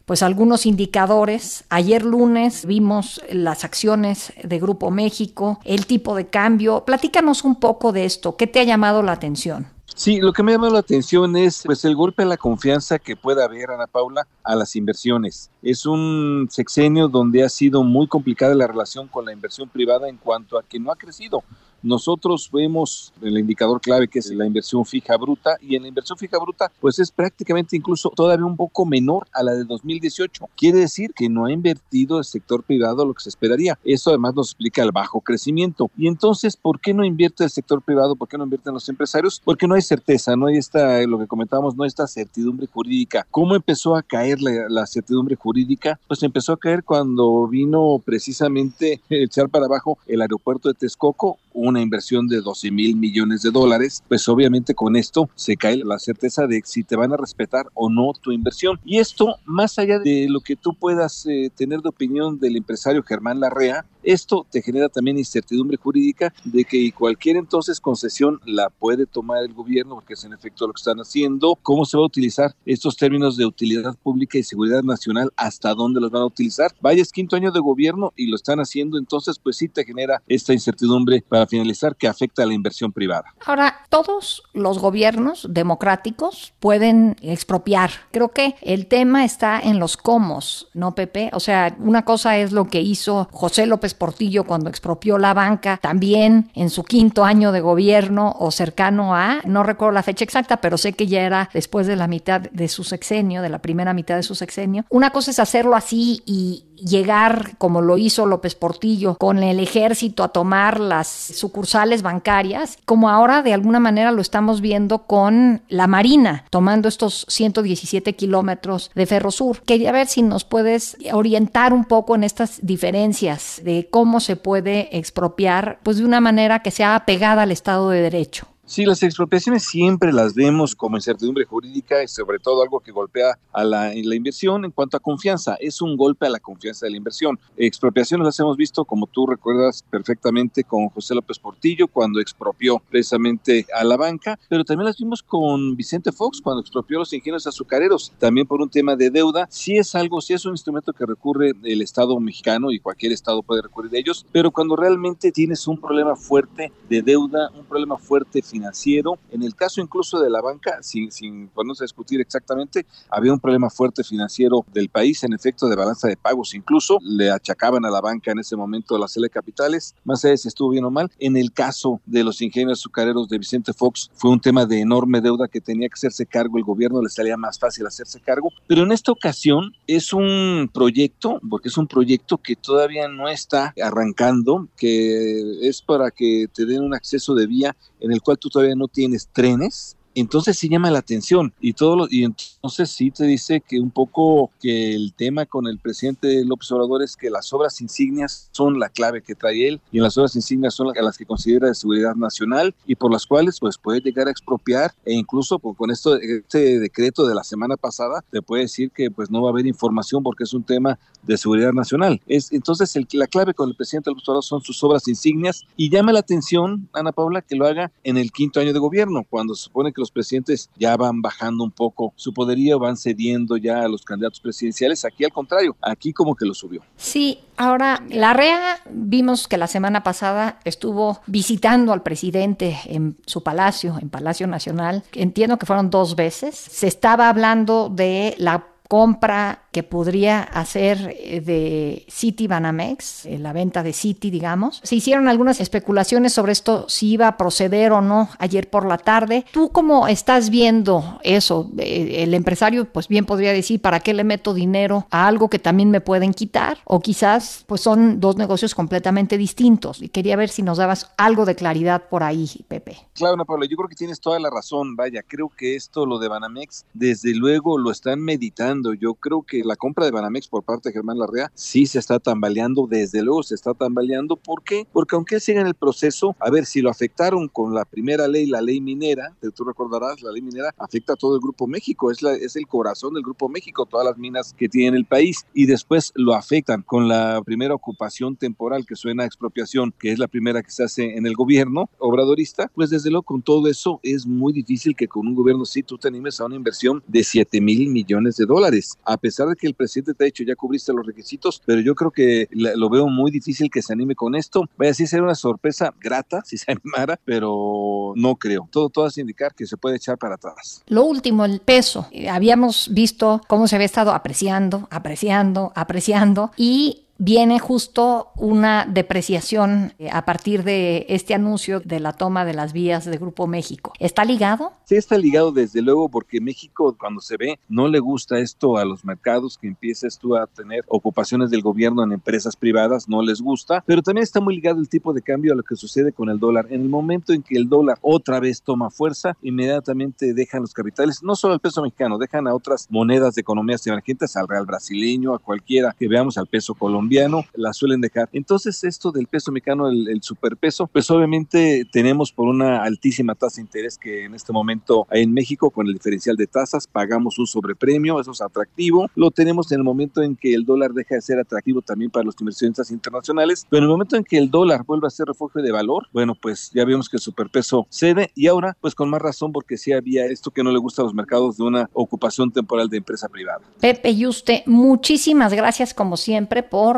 pues 0.09 0.23
algunos 0.23 0.65
indicadores. 0.65 1.65
Ayer 1.69 2.03
lunes 2.03 2.65
vimos 2.65 3.21
las 3.31 3.63
acciones 3.63 4.33
de 4.43 4.59
Grupo 4.59 4.91
México, 4.91 5.61
el 5.65 5.85
tipo 5.85 6.17
de 6.17 6.29
cambio. 6.29 6.85
Platícanos 6.87 7.45
un 7.45 7.57
poco 7.57 7.93
de 7.93 8.07
esto. 8.07 8.37
¿Qué 8.37 8.47
te 8.47 8.61
ha 8.61 8.65
llamado 8.65 9.03
la 9.03 9.13
atención? 9.13 9.78
Sí, 9.95 10.21
lo 10.21 10.33
que 10.33 10.43
me 10.43 10.53
llama 10.53 10.71
la 10.71 10.79
atención 10.79 11.37
es 11.37 11.63
pues 11.65 11.85
el 11.85 11.97
golpe 11.97 12.23
a 12.23 12.27
la 12.27 12.37
confianza 12.37 12.99
que 12.99 13.17
pueda 13.17 13.45
haber, 13.45 13.71
Ana 13.71 13.87
Paula, 13.87 14.27
a 14.45 14.55
las 14.55 14.77
inversiones. 14.77 15.51
Es 15.63 15.87
un 15.87 16.47
sexenio 16.51 17.09
donde 17.09 17.43
ha 17.43 17.49
sido 17.49 17.83
muy 17.83 18.07
complicada 18.07 18.55
la 18.55 18.67
relación 18.67 19.09
con 19.09 19.25
la 19.25 19.33
inversión 19.33 19.69
privada 19.69 20.09
en 20.09 20.17
cuanto 20.17 20.59
a 20.59 20.63
que 20.63 20.79
no 20.79 20.93
ha 20.93 20.97
crecido. 20.97 21.43
Nosotros 21.83 22.51
vemos 22.53 23.13
el 23.23 23.39
indicador 23.39 23.81
clave 23.81 24.09
que 24.09 24.19
es 24.19 24.31
la 24.31 24.47
inversión 24.47 24.85
fija 24.85 25.17
bruta 25.17 25.57
y 25.61 25.77
en 25.77 25.83
la 25.83 25.89
inversión 25.89 26.19
fija 26.19 26.39
bruta 26.39 26.71
pues 26.81 26.99
es 26.99 27.11
prácticamente 27.11 27.77
incluso 27.77 28.11
todavía 28.15 28.47
un 28.47 28.57
poco 28.57 28.85
menor 28.85 29.27
a 29.33 29.43
la 29.43 29.53
de 29.53 29.65
2018. 29.65 30.49
Quiere 30.57 30.79
decir 30.79 31.13
que 31.15 31.29
no 31.29 31.47
ha 31.47 31.53
invertido 31.53 32.19
el 32.19 32.25
sector 32.25 32.63
privado 32.63 33.05
lo 33.05 33.15
que 33.15 33.23
se 33.23 33.29
esperaría. 33.29 33.79
Eso 33.85 34.11
además 34.11 34.35
nos 34.35 34.49
explica 34.49 34.83
el 34.83 34.93
bajo 34.93 35.21
crecimiento. 35.21 35.91
Y 35.97 36.09
entonces, 36.09 36.57
¿por 36.57 36.81
qué 36.81 36.95
no 36.95 37.05
invierte 37.05 37.45
el 37.45 37.51
sector 37.51 37.83
privado? 37.83 38.17
¿Por 38.17 38.29
qué 38.29 38.39
no 38.39 38.45
invierten 38.45 38.75
los 38.75 38.89
empresarios? 38.89 39.41
Porque 39.45 39.67
no 39.67 39.75
hay 39.75 39.83
certeza, 39.83 40.37
no 40.37 40.47
hay 40.47 40.57
esta, 40.57 41.01
lo 41.07 41.19
que 41.19 41.27
comentábamos, 41.27 41.77
no 41.77 41.85
hay 41.85 41.89
esta 41.89 42.07
certidumbre 42.07 42.67
jurídica. 42.67 43.27
¿Cómo 43.31 43.55
empezó 43.55 43.97
a 43.97 44.03
caer 44.03 44.41
la, 44.41 44.87
certidumbre 44.87 45.37
jurídica? 45.37 45.99
Pues 46.07 46.23
empezó 46.23 46.53
a 46.53 46.57
caer 46.57 46.85
cuando 46.85 47.47
vino 47.47 48.01
precisamente 48.05 49.01
echar 49.11 49.49
para 49.49 49.67
abajo 49.67 49.99
el 50.07 50.21
aeropuerto 50.21 50.69
de 50.69 50.75
Texcoco, 50.75 51.39
una 51.69 51.81
inversión 51.81 52.27
de 52.27 52.41
12 52.41 52.71
mil 52.71 52.97
millones 52.97 53.43
de 53.43 53.51
dólares, 53.51 54.03
pues 54.09 54.29
obviamente 54.29 54.75
con 54.75 54.97
esto 54.97 55.31
se 55.35 55.57
cae 55.57 55.77
la 55.85 55.99
certeza 55.99 56.47
de 56.47 56.63
si 56.65 56.83
te 56.83 56.97
van 56.97 57.13
a 57.13 57.17
respetar 57.17 57.67
o 57.75 57.89
no 57.89 58.13
tu 58.21 58.33
inversión. 58.33 58.81
Y 58.85 58.99
esto, 58.99 59.37
más 59.45 59.79
allá 59.79 59.99
de 59.99 60.27
lo 60.29 60.41
que 60.41 60.57
tú 60.57 60.75
puedas 60.75 61.27
eh, 61.27 61.51
tener 61.55 61.81
de 61.81 61.89
opinión 61.89 62.39
del 62.39 62.57
empresario 62.57 63.03
Germán 63.03 63.41
Larrea, 63.41 63.85
esto 64.09 64.47
te 64.51 64.63
genera 64.63 64.89
también 64.89 65.19
incertidumbre 65.19 65.77
jurídica 65.77 66.33
de 66.45 66.65
que 66.65 66.93
cualquier 66.93 67.37
entonces 67.37 67.79
concesión 67.79 68.41
la 68.47 68.71
puede 68.71 69.05
tomar 69.05 69.43
el 69.43 69.53
gobierno, 69.53 69.97
porque 69.97 70.15
es 70.15 70.25
en 70.25 70.33
efecto 70.33 70.67
lo 70.67 70.73
que 70.73 70.79
están 70.79 70.99
haciendo. 70.99 71.59
¿Cómo 71.63 71.85
se 71.85 71.99
va 71.99 72.05
a 72.05 72.07
utilizar 72.07 72.55
estos 72.65 72.97
términos 72.97 73.37
de 73.37 73.45
utilidad 73.45 73.95
pública 74.03 74.39
y 74.39 74.43
seguridad 74.43 74.83
nacional? 74.83 75.31
¿Hasta 75.37 75.75
dónde 75.75 76.01
los 76.01 76.11
van 76.11 76.23
a 76.23 76.27
utilizar? 76.27 76.75
Vaya, 76.81 77.03
es 77.03 77.13
quinto 77.13 77.37
año 77.37 77.53
de 77.53 77.61
gobierno 77.61 78.15
y 78.17 78.29
lo 78.29 78.37
están 78.37 78.61
haciendo, 78.61 78.97
entonces 78.97 79.39
pues 79.39 79.57
sí 79.57 79.69
te 79.69 79.85
genera 79.85 80.23
esta 80.27 80.55
incertidumbre 80.55 81.23
para 81.29 81.47
finalizar 81.47 81.95
que 81.95 82.09
afecta 82.09 82.43
a 82.43 82.47
la 82.47 82.55
inversión 82.55 82.93
privada. 82.93 83.35
Ahora, 83.45 83.75
todos 83.91 84.43
los 84.55 84.79
gobiernos 84.79 85.47
democráticos 85.51 86.55
pueden 86.61 87.17
expropiar. 87.21 87.91
Creo 88.11 88.31
que 88.31 88.55
el 88.63 88.87
tema 88.87 89.27
está 89.27 89.61
en 89.61 89.79
los 89.79 89.97
cómo, 89.97 90.39
¿no, 90.75 90.95
Pepe? 90.95 91.31
O 91.33 91.41
sea, 91.41 91.77
una 91.81 92.05
cosa 92.05 92.39
es 92.39 92.53
lo 92.53 92.67
que 92.67 92.81
hizo 92.81 93.29
José 93.33 93.67
López 93.67 93.95
Portillo 93.99 94.45
cuando 94.45 94.71
expropió 94.71 95.19
la 95.19 95.35
banca, 95.35 95.79
también 95.83 96.51
en 96.55 96.71
su 96.71 96.85
quinto 96.85 97.25
año 97.25 97.53
de 97.53 97.61
gobierno 97.61 98.35
o 98.39 98.51
cercano 98.51 99.15
a, 99.15 99.41
no 99.45 99.63
recuerdo 99.63 99.93
la 99.93 100.03
fecha 100.03 100.25
exacta, 100.25 100.59
pero 100.59 100.79
sé 100.79 100.93
que 100.93 101.07
ya 101.07 101.23
era 101.23 101.51
después 101.53 101.87
de 101.87 101.97
la 101.97 102.07
mitad 102.07 102.41
de 102.41 102.69
su 102.69 102.85
sexenio, 102.85 103.43
de 103.43 103.49
la 103.49 103.61
primera 103.61 103.93
mitad 103.93 104.17
de 104.17 104.23
su 104.23 104.35
sexenio. 104.35 104.85
Una 104.89 105.11
cosa 105.11 105.31
es 105.31 105.39
hacerlo 105.39 105.77
así 105.77 106.23
y 106.25 106.68
llegar, 106.81 107.57
como 107.59 107.81
lo 107.81 107.99
hizo 107.99 108.27
López 108.27 108.55
Portillo, 108.55 109.17
con 109.17 109.43
el 109.43 109.61
ejército 109.61 110.23
a 110.23 110.29
tomar 110.29 110.81
las 110.81 111.09
sucursales 111.09 112.03
bancarias, 112.03 112.79
como 112.85 113.09
ahora 113.09 113.43
de 113.43 113.55
alguna 113.55 113.81
manera 113.81 114.13
lo 114.13 114.23
estamos 114.23 114.61
viendo 114.61 115.07
con 115.07 115.63
la 115.69 115.87
Marina, 115.87 116.45
tomando 116.51 116.89
estos 116.89 117.27
117 117.29 118.15
kilómetros 118.15 118.91
de 118.95 119.07
Ferrosur. 119.07 119.63
Quería 119.63 119.93
ver 119.93 120.07
si 120.07 120.23
nos 120.23 120.45
puedes 120.45 120.97
orientar 121.13 121.73
un 121.73 121.85
poco 121.85 122.15
en 122.15 122.25
estas 122.25 122.59
diferencias 122.63 123.61
de 123.65 123.89
cómo 123.91 124.21
se 124.21 124.37
puede 124.37 124.97
expropiar, 124.97 125.79
pues 125.83 125.99
de 125.99 126.05
una 126.05 126.21
manera 126.21 126.61
que 126.63 126.71
sea 126.71 126.95
apegada 126.95 127.43
al 127.43 127.53
Estado 127.53 127.91
de 127.91 128.03
Derecho. 128.03 128.47
Sí, 128.69 128.85
las 128.85 129.03
expropiaciones 129.03 129.65
siempre 129.65 130.13
las 130.13 130.35
vemos 130.35 130.77
como 130.77 130.99
incertidumbre 130.99 131.47
jurídica 131.47 132.03
y 132.03 132.07
sobre 132.07 132.39
todo 132.39 132.63
algo 132.63 132.81
que 132.81 132.93
golpea 132.93 133.39
a 133.51 133.65
la, 133.65 133.97
inversión 133.97 134.67
en 134.67 134.73
cuanto 134.73 134.99
a 134.99 135.01
confianza. 135.01 135.57
Es 135.59 135.81
un 135.81 135.97
golpe 135.97 136.27
a 136.27 136.29
la 136.29 136.39
confianza 136.39 136.85
de 136.85 136.91
la 136.91 136.99
inversión. 136.99 137.39
Expropiaciones 137.57 138.27
las 138.27 138.39
hemos 138.41 138.59
visto, 138.59 138.85
como 138.85 139.07
tú 139.07 139.27
recuerdas 139.27 139.83
perfectamente, 139.89 140.65
con 140.65 140.91
José 140.91 141.15
López 141.15 141.39
Portillo 141.39 141.89
cuando 141.89 142.21
expropió 142.21 142.83
precisamente 142.91 143.65
a 143.75 143.85
la 143.85 143.97
banca, 143.97 144.39
pero 144.51 144.67
también 144.67 144.85
las 144.85 144.99
vimos 144.99 145.23
con 145.23 145.75
Vicente 145.75 146.13
Fox 146.13 146.43
cuando 146.43 146.61
expropió 146.61 146.99
los 146.99 147.15
ingenios 147.15 147.47
azucareros, 147.47 148.13
también 148.19 148.47
por 148.47 148.61
un 148.61 148.69
tema 148.69 148.97
de 148.97 149.09
deuda. 149.09 149.47
Sí 149.51 149.79
es 149.79 149.95
algo, 149.95 150.21
sí 150.21 150.35
es 150.35 150.45
un 150.45 150.53
instrumento 150.53 150.93
que 150.93 151.07
recurre 151.07 151.53
el 151.65 151.81
Estado 151.81 152.21
mexicano 152.21 152.71
y 152.71 152.81
cualquier 152.81 153.13
Estado 153.13 153.43
puede 153.43 153.63
recurrir 153.63 153.91
de 153.91 154.01
ellos, 154.01 154.27
pero 154.31 154.51
cuando 154.51 154.77
realmente 154.77 155.33
tienes 155.33 155.67
un 155.67 155.81
problema 155.81 156.15
fuerte 156.17 156.71
de 156.91 157.01
deuda, 157.01 157.49
un 157.59 157.65
problema 157.65 157.97
fuerte 157.97 158.43
financiero, 158.59 159.19
en 159.31 159.43
el 159.43 159.55
caso 159.55 159.81
incluso 159.81 160.19
de 160.21 160.31
la 160.31 160.41
banca, 160.41 160.83
sin, 160.83 161.13
sin 161.13 161.49
ponernos 161.49 161.81
a 161.81 161.85
discutir 161.85 162.21
exactamente, 162.21 162.87
había 163.09 163.33
un 163.33 163.39
problema 163.39 163.71
fuerte 163.71 164.03
financiero 164.03 164.65
del 164.73 164.89
país, 164.89 165.23
en 165.23 165.33
efecto 165.33 165.69
de 165.69 165.77
balanza 165.77 166.09
de 166.09 166.17
pagos, 166.17 166.55
incluso 166.55 166.99
le 167.03 167.31
achacaban 167.31 167.85
a 167.85 167.91
la 167.91 168.01
banca 168.01 168.33
en 168.33 168.41
ese 168.41 168.57
momento 168.57 168.99
la 168.99 169.07
sede 169.07 169.25
de 169.25 169.31
capitales, 169.31 169.95
más 170.05 170.25
allá 170.25 170.33
de 170.33 170.39
si 170.39 170.49
estuvo 170.49 170.71
bien 170.71 170.85
o 170.85 170.91
mal. 170.91 171.11
En 171.19 171.37
el 171.37 171.53
caso 171.53 172.01
de 172.07 172.25
los 172.25 172.41
ingenios 172.43 172.81
azucareros 172.81 173.29
de 173.29 173.39
Vicente 173.39 173.73
Fox, 173.73 174.11
fue 174.15 174.31
un 174.31 174.41
tema 174.41 174.67
de 174.67 174.81
enorme 174.81 175.21
deuda 175.21 175.49
que 175.49 175.61
tenía 175.61 175.89
que 175.89 175.95
hacerse 175.95 176.27
cargo 176.27 176.59
el 176.59 176.65
gobierno, 176.65 177.03
le 177.03 177.09
salía 177.09 177.37
más 177.37 177.59
fácil 177.59 177.87
hacerse 177.87 178.21
cargo, 178.21 178.51
pero 178.67 178.83
en 178.83 178.93
esta 178.93 179.13
ocasión 179.13 179.73
es 179.87 180.13
un 180.13 180.71
proyecto, 180.73 181.41
porque 181.49 181.69
es 181.69 181.77
un 181.77 181.87
proyecto 181.87 182.39
que 182.39 182.57
todavía 182.57 183.09
no 183.09 183.29
está 183.29 183.75
arrancando, 183.81 184.69
que 184.77 185.69
es 185.69 185.81
para 185.83 186.11
que 186.11 186.47
te 186.53 186.67
den 186.67 186.83
un 186.83 186.95
acceso 186.95 187.35
de 187.35 187.47
vía 187.47 187.77
en 188.01 188.13
el 188.13 188.23
cual 188.23 188.39
tú 188.39 188.49
todavía 188.49 188.75
no 188.75 188.89
tienes 188.89 189.29
trenes, 189.29 189.97
entonces 190.21 190.59
sí 190.59 190.69
llama 190.69 190.91
la 190.91 190.99
atención. 190.99 191.53
Y 191.61 191.75
todo 191.75 191.97
lo, 191.97 192.07
y 192.11 192.25
entonces 192.25 192.91
sí 192.91 193.11
te 193.11 193.25
dice 193.25 193.61
que 193.61 193.81
un 193.81 193.91
poco 193.91 194.51
que 194.61 194.95
el 194.95 195.15
tema 195.15 195.47
con 195.47 195.67
el 195.67 195.79
presidente 195.79 196.45
López 196.45 196.71
Obrador 196.73 197.03
es 197.03 197.17
que 197.17 197.31
las 197.31 197.53
obras 197.53 197.81
insignias 197.81 198.49
son 198.53 198.79
la 198.79 198.89
clave 198.89 199.23
que 199.23 199.35
trae 199.35 199.69
él 199.69 199.81
y 199.93 200.01
las 200.01 200.19
obras 200.19 200.35
insignias 200.35 200.75
son 200.75 200.89
las, 200.95 201.17
que 201.17 201.27
considera 201.27 201.69
de 201.69 201.75
seguridad 201.75 202.15
nacional 202.17 202.75
y 202.87 202.97
por 202.97 203.13
las 203.13 203.27
cuales 203.27 203.59
pues 203.61 203.79
puede 203.79 204.01
llegar 204.01 204.29
a 204.29 204.31
expropiar 204.31 204.93
e 205.05 205.15
incluso 205.15 205.59
pues, 205.59 205.77
con 205.77 205.91
esto 205.91 206.17
este 206.17 206.81
decreto 206.81 207.27
de 207.27 207.35
la 207.35 207.45
semana 207.45 207.77
pasada 207.77 208.25
te 208.31 208.43
puede 208.43 208.63
decir 208.63 208.91
que 208.91 209.11
pues 209.11 209.31
no 209.31 209.43
va 209.43 209.51
a 209.51 209.53
haber 209.53 209.67
información 209.67 210.23
porque 210.23 210.45
es 210.45 210.53
un 210.53 210.65
tema 210.65 210.99
de 211.29 211.37
seguridad 211.37 211.73
nacional. 211.73 212.21
Es 212.27 212.53
entonces 212.53 212.97
la 213.13 213.27
clave 213.27 213.55
con 213.55 213.69
el 213.69 213.77
presidente 213.77 214.11
López 214.11 214.25
son 214.45 214.63
sus 214.63 214.83
obras 214.83 215.07
insignias 215.07 215.65
y 215.77 215.91
llama 215.91 216.13
la 216.13 216.21
atención 216.21 216.89
Ana 216.93 217.13
Paula 217.13 217.43
que 217.43 217.55
lo 217.55 217.67
haga 217.67 217.93
en 218.03 218.17
el 218.17 218.33
quinto 218.33 218.61
año 218.61 218.73
de 218.73 218.79
gobierno 218.79 219.25
cuando 219.29 219.55
se 219.55 219.65
supone 219.65 219.93
que 219.93 220.01
los 220.01 220.11
presidentes 220.11 220.71
ya 220.77 220.97
van 220.97 221.21
bajando 221.21 221.63
un 221.63 221.71
poco 221.71 222.13
su 222.17 222.33
poderío, 222.33 222.79
van 222.79 222.97
cediendo 222.97 223.57
ya 223.57 223.83
a 223.83 223.89
los 223.89 224.05
candidatos 224.05 224.41
presidenciales. 224.41 225.05
Aquí 225.05 225.25
al 225.25 225.33
contrario, 225.33 225.77
aquí 225.83 226.13
como 226.13 226.35
que 226.35 226.47
lo 226.47 226.55
subió. 226.55 226.83
Sí, 226.97 227.39
ahora 227.57 228.03
la 228.09 228.33
REA 228.33 228.81
vimos 228.91 229.47
que 229.47 229.59
la 229.59 229.67
semana 229.67 230.03
pasada 230.03 230.61
estuvo 230.65 231.21
visitando 231.27 231.93
al 231.93 232.03
presidente 232.03 232.79
en 232.87 233.19
su 233.27 233.43
palacio, 233.43 233.99
en 234.01 234.09
Palacio 234.09 234.47
Nacional. 234.47 235.05
Entiendo 235.13 235.59
que 235.59 235.67
fueron 235.67 235.91
dos 235.91 236.17
veces. 236.17 236.57
Se 236.57 236.87
estaba 236.87 237.29
hablando 237.29 237.91
de 237.91 238.35
la 238.39 238.67
compra 238.89 239.68
que 239.73 239.83
podría 239.83 240.43
hacer 240.43 241.15
eh, 241.19 241.41
de 241.41 242.05
City 242.09 242.47
Banamex, 242.47 243.27
eh, 243.27 243.39
la 243.39 243.53
venta 243.53 243.83
de 243.83 243.93
City, 243.93 244.31
digamos. 244.31 244.81
Se 244.83 244.97
hicieron 244.97 245.29
algunas 245.29 245.61
especulaciones 245.61 246.33
sobre 246.33 246.53
esto, 246.53 246.89
si 246.89 247.11
iba 247.11 247.29
a 247.29 247.37
proceder 247.37 247.93
o 247.93 248.01
no 248.01 248.29
ayer 248.39 248.71
por 248.71 248.87
la 248.87 248.99
tarde. 248.99 249.45
¿Tú 249.53 249.71
cómo 249.71 250.09
estás 250.09 250.51
viendo 250.51 251.19
eso? 251.23 251.71
Eh, 251.79 252.23
el 252.23 252.35
empresario, 252.35 252.87
pues 252.87 253.09
bien 253.09 253.25
podría 253.25 253.53
decir, 253.53 253.81
¿para 253.81 254.01
qué 254.01 254.15
le 254.15 254.25
meto 254.25 254.55
dinero 254.55 255.07
a 255.11 255.27
algo 255.27 255.49
que 255.49 255.59
también 255.59 255.91
me 255.91 256.01
pueden 256.01 256.35
quitar? 256.35 256.79
O 256.85 257.01
quizás, 257.01 257.65
pues 257.67 257.81
son 257.81 258.21
dos 258.21 258.37
negocios 258.37 258.75
completamente 258.75 259.37
distintos. 259.37 260.03
Y 260.03 260.09
quería 260.09 260.37
ver 260.37 260.49
si 260.49 260.63
nos 260.63 260.79
dabas 260.79 261.13
algo 261.17 261.45
de 261.45 261.55
claridad 261.55 262.09
por 262.09 262.23
ahí, 262.23 262.49
Pepe. 262.69 262.97
Claro, 263.15 263.35
Ana 263.35 263.45
Paula, 263.45 263.67
yo 263.67 263.77
creo 263.77 263.89
que 263.89 263.97
tienes 263.97 264.21
toda 264.21 264.39
la 264.39 264.51
razón. 264.51 264.97
Vaya, 264.97 265.23
creo 265.27 265.51
que 265.55 265.77
esto, 265.77 266.07
lo 266.07 266.19
de 266.19 266.29
Banamex, 266.29 266.85
desde 266.95 267.35
luego 267.35 267.79
lo 267.79 267.91
están 267.91 268.21
meditando 268.21 268.79
yo 268.99 269.15
creo 269.15 269.43
que 269.43 269.58
la 269.65 269.77
compra 269.77 270.05
de 270.05 270.11
Banamex 270.11 270.49
por 270.49 270.63
parte 270.63 270.89
de 270.89 270.93
Germán 270.93 271.19
Larrea 271.19 271.51
sí 271.55 271.87
se 271.87 271.99
está 271.99 272.19
tambaleando, 272.19 272.87
desde 272.87 273.23
luego 273.23 273.43
se 273.43 273.55
está 273.55 273.75
tambaleando. 273.75 274.37
¿Por 274.37 274.63
qué? 274.63 274.87
Porque 274.93 275.17
aunque 275.17 275.41
siga 275.41 275.61
en 275.61 275.67
el 275.67 275.75
proceso, 275.75 276.37
a 276.41 276.51
ver, 276.51 276.67
si 276.67 276.81
lo 276.81 276.91
afectaron 276.91 277.49
con 277.49 277.75
la 277.75 277.85
primera 277.85 278.29
ley, 278.29 278.47
la 278.47 278.61
ley 278.61 278.81
minera, 278.81 279.35
tú 279.55 279.65
recordarás, 279.65 280.23
la 280.23 280.33
ley 280.33 280.43
minera 280.43 280.75
afecta 280.79 281.15
a 281.15 281.17
todo 281.17 281.35
el 281.35 281.41
Grupo 281.41 281.67
México, 281.67 282.11
es, 282.11 282.23
la, 282.23 282.35
es 282.35 282.57
el 282.57 282.67
corazón 282.67 283.15
del 283.15 283.23
Grupo 283.23 283.49
México, 283.49 283.87
todas 283.87 284.07
las 284.07 284.19
minas 284.19 284.55
que 284.57 284.69
tiene 284.69 284.97
el 284.97 285.05
país, 285.05 285.47
y 285.55 285.67
después 285.67 286.13
lo 286.15 286.35
afectan 286.35 286.83
con 286.83 287.09
la 287.09 287.43
primera 287.45 287.75
ocupación 287.75 288.37
temporal 288.37 288.87
que 288.87 288.97
suena 288.97 289.23
a 289.23 289.27
expropiación, 289.27 289.93
que 289.99 290.13
es 290.13 290.19
la 290.19 290.29
primera 290.29 290.63
que 290.63 290.71
se 290.71 290.85
hace 290.85 291.17
en 291.17 291.27
el 291.27 291.35
gobierno 291.35 291.91
obradorista, 291.99 292.71
pues 292.75 292.91
desde 292.91 293.11
luego 293.11 293.23
con 293.23 293.43
todo 293.43 293.69
eso 293.69 294.01
es 294.03 294.27
muy 294.27 294.53
difícil 294.53 294.97
que 294.97 295.09
con 295.09 295.27
un 295.27 295.35
gobierno 295.35 295.65
sí 295.65 295.83
tú 295.83 295.99
te 295.99 296.09
animes 296.09 296.41
a 296.41 296.47
una 296.47 296.57
inversión 296.57 297.03
de 297.07 297.25
7 297.25 297.61
mil 297.61 297.89
millones 297.89 298.37
de 298.37 298.47
dólares 298.47 298.99
a 299.05 299.17
pesar 299.17 299.48
de 299.49 299.57
que 299.57 299.67
el 299.67 299.75
presidente 299.75 300.15
te 300.15 300.25
ha 300.25 300.27
dicho 300.27 300.45
ya 300.45 300.55
cubriste 300.57 300.93
los 300.93 301.07
requisitos, 301.07 301.63
pero 301.65 301.81
yo 301.81 301.95
creo 301.95 302.11
que 302.11 302.49
lo 302.51 302.89
veo 302.89 303.07
muy 303.09 303.31
difícil 303.31 303.71
que 303.71 303.83
se 303.83 303.93
anime 303.93 304.15
con 304.15 304.35
esto. 304.35 304.69
Vaya, 304.77 304.95
sí 304.95 305.07
sería 305.07 305.25
una 305.25 305.35
sorpresa 305.35 305.95
grata 306.01 306.43
si 306.45 306.59
se 306.59 306.73
animara, 306.73 307.19
pero 307.25 308.13
no 308.17 308.37
creo. 308.37 308.69
Todo, 308.71 308.89
todo 308.89 309.07
hace 309.07 309.21
indicar 309.21 309.55
que 309.55 309.67
se 309.67 309.77
puede 309.77 309.97
echar 309.97 310.19
para 310.19 310.37
atrás. 310.37 310.83
Lo 310.87 311.05
último, 311.05 311.45
el 311.45 311.61
peso. 311.61 312.09
Habíamos 312.31 312.89
visto 312.93 313.41
cómo 313.49 313.67
se 313.69 313.77
había 313.77 313.87
estado 313.87 314.13
apreciando, 314.13 314.89
apreciando, 314.91 315.73
apreciando 315.75 316.53
y 316.57 317.08
viene 317.19 317.59
justo 317.59 318.29
una 318.37 318.87
depreciación 318.87 319.93
eh, 319.99 320.09
a 320.11 320.25
partir 320.25 320.63
de 320.63 321.05
este 321.09 321.35
anuncio 321.35 321.81
de 321.81 321.99
la 321.99 322.13
toma 322.13 322.45
de 322.45 322.55
las 322.55 322.73
vías 322.73 323.05
de 323.05 323.19
Grupo 323.19 323.49
México. 323.49 323.93
¿Está 323.99 324.25
ligado? 324.25 324.73
Sí, 324.85 324.95
está 324.95 325.19
ligado 325.19 325.51
desde 325.51 325.83
luego 325.83 326.09
porque 326.09 326.41
México 326.41 326.97
cuando 326.99 327.21
se 327.21 327.37
ve 327.37 327.59
no 327.69 327.89
le 327.89 327.99
gusta 327.99 328.39
esto 328.39 328.77
a 328.77 328.85
los 328.85 329.05
mercados 329.05 329.59
que 329.59 329.67
empieces 329.67 330.17
tú 330.19 330.37
a 330.37 330.47
tener 330.47 330.85
ocupaciones 330.87 331.51
del 331.51 331.61
gobierno 331.61 332.05
en 332.05 332.13
empresas 332.13 332.55
privadas, 332.55 333.09
no 333.09 333.21
les 333.21 333.41
gusta, 333.41 333.83
pero 333.85 334.01
también 334.01 334.23
está 334.23 334.41
muy 334.41 334.55
ligado 334.55 334.79
el 334.79 334.89
tipo 334.89 335.13
de 335.13 335.21
cambio 335.21 335.53
a 335.53 335.57
lo 335.57 335.65
que 335.65 335.75
sucede 335.75 336.13
con 336.13 336.31
el 336.31 336.39
dólar. 336.39 336.67
En 336.71 336.83
el 336.83 336.89
momento 336.89 337.33
en 337.33 337.43
que 337.43 337.57
el 337.57 337.69
dólar 337.69 337.99
otra 338.01 338.39
vez 338.39 338.63
toma 338.63 338.91
fuerza, 338.91 339.37
inmediatamente 339.43 340.35
dejan 340.35 340.63
los 340.63 340.73
capitales, 340.73 341.23
no 341.25 341.35
solo 341.35 341.55
el 341.55 341.61
peso 341.61 341.83
mexicano, 341.83 342.17
dejan 342.17 342.47
a 342.47 342.55
otras 342.55 342.87
monedas 342.91 343.35
de 343.35 343.41
economías 343.41 343.85
emergentes, 343.89 344.37
al 344.37 344.47
real 344.47 344.67
brasileño, 344.67 345.35
a 345.35 345.41
cualquiera 345.41 345.97
que 345.99 346.07
veamos, 346.07 346.39
al 346.39 346.47
peso 346.47 346.75
colombiano 346.75 347.08
la 347.55 347.73
suelen 347.73 348.01
dejar. 348.01 348.29
Entonces, 348.33 348.85
esto 348.85 349.11
del 349.13 349.27
peso 349.27 349.53
mexicano, 349.53 349.89
el, 349.89 350.19
superpeso, 350.23 350.87
pues 350.89 351.11
obviamente 351.11 351.87
tenemos 351.93 352.33
por 352.33 352.49
una 352.49 352.83
altísima 352.83 353.35
tasa 353.35 353.57
de 353.57 353.63
interés 353.63 353.97
que 353.97 354.25
en 354.25 354.35
este 354.35 354.53
momento 354.53 355.07
hay 355.11 355.23
en 355.23 355.33
México 355.33 355.71
con 355.71 355.87
el 355.87 355.93
diferencial 355.93 356.37
de 356.37 356.47
tasas, 356.47 356.87
pagamos 356.87 357.39
un 357.39 357.47
sobrepremio, 357.47 358.21
eso 358.21 358.33
es 358.33 358.41
atractivo. 358.41 359.09
Lo 359.15 359.31
tenemos 359.31 359.71
en 359.71 359.79
el 359.79 359.85
momento 359.85 360.23
en 360.23 360.37
que 360.37 360.55
el 360.55 360.65
dólar 360.65 360.93
deja 360.93 361.15
de 361.15 361.21
ser 361.23 361.39
atractivo 361.39 361.83
también 361.83 362.11
para 362.11 362.25
los 362.25 362.35
inversionistas 362.41 362.91
internacionales, 362.91 363.67
pero 363.71 363.79
en 363.79 363.85
el 363.85 363.91
momento 363.91 364.17
en 364.17 364.25
que 364.25 364.39
el 364.39 364.51
dólar 364.51 364.85
vuelve 364.85 365.07
a 365.07 365.11
ser 365.11 365.27
refugio 365.27 365.63
de 365.63 365.73
valor, 365.73 366.09
bueno, 366.13 366.35
pues 366.35 366.71
ya 366.75 366.85
vemos 366.85 367.09
que 367.09 367.17
el 367.17 367.23
superpeso 367.23 367.87
cede 367.91 368.31
y 368.35 368.49
ahora, 368.49 368.77
pues 368.81 368.95
con 368.95 369.09
más 369.09 369.23
razón, 369.23 369.53
porque 369.53 369.77
sí 369.77 369.93
había 369.93 370.27
esto 370.27 370.51
que 370.51 370.63
no 370.63 370.73
le 370.73 370.79
gusta 370.79 371.03
a 371.03 371.05
los 371.05 371.15
mercados 371.15 371.57
de 371.57 371.65
una 371.65 371.89
ocupación 371.93 372.51
temporal 372.51 372.89
de 372.89 372.99
empresa 372.99 373.29
privada. 373.29 373.61
Pepe 373.81 374.17
Yuste, 374.17 374.63
muchísimas 374.67 375.53
gracias 375.53 375.95
como 375.95 376.17
siempre 376.17 376.63
por 376.63 376.98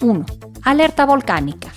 1. 0.00 0.26
Alerta 0.62 1.06
volcánica. 1.06 1.68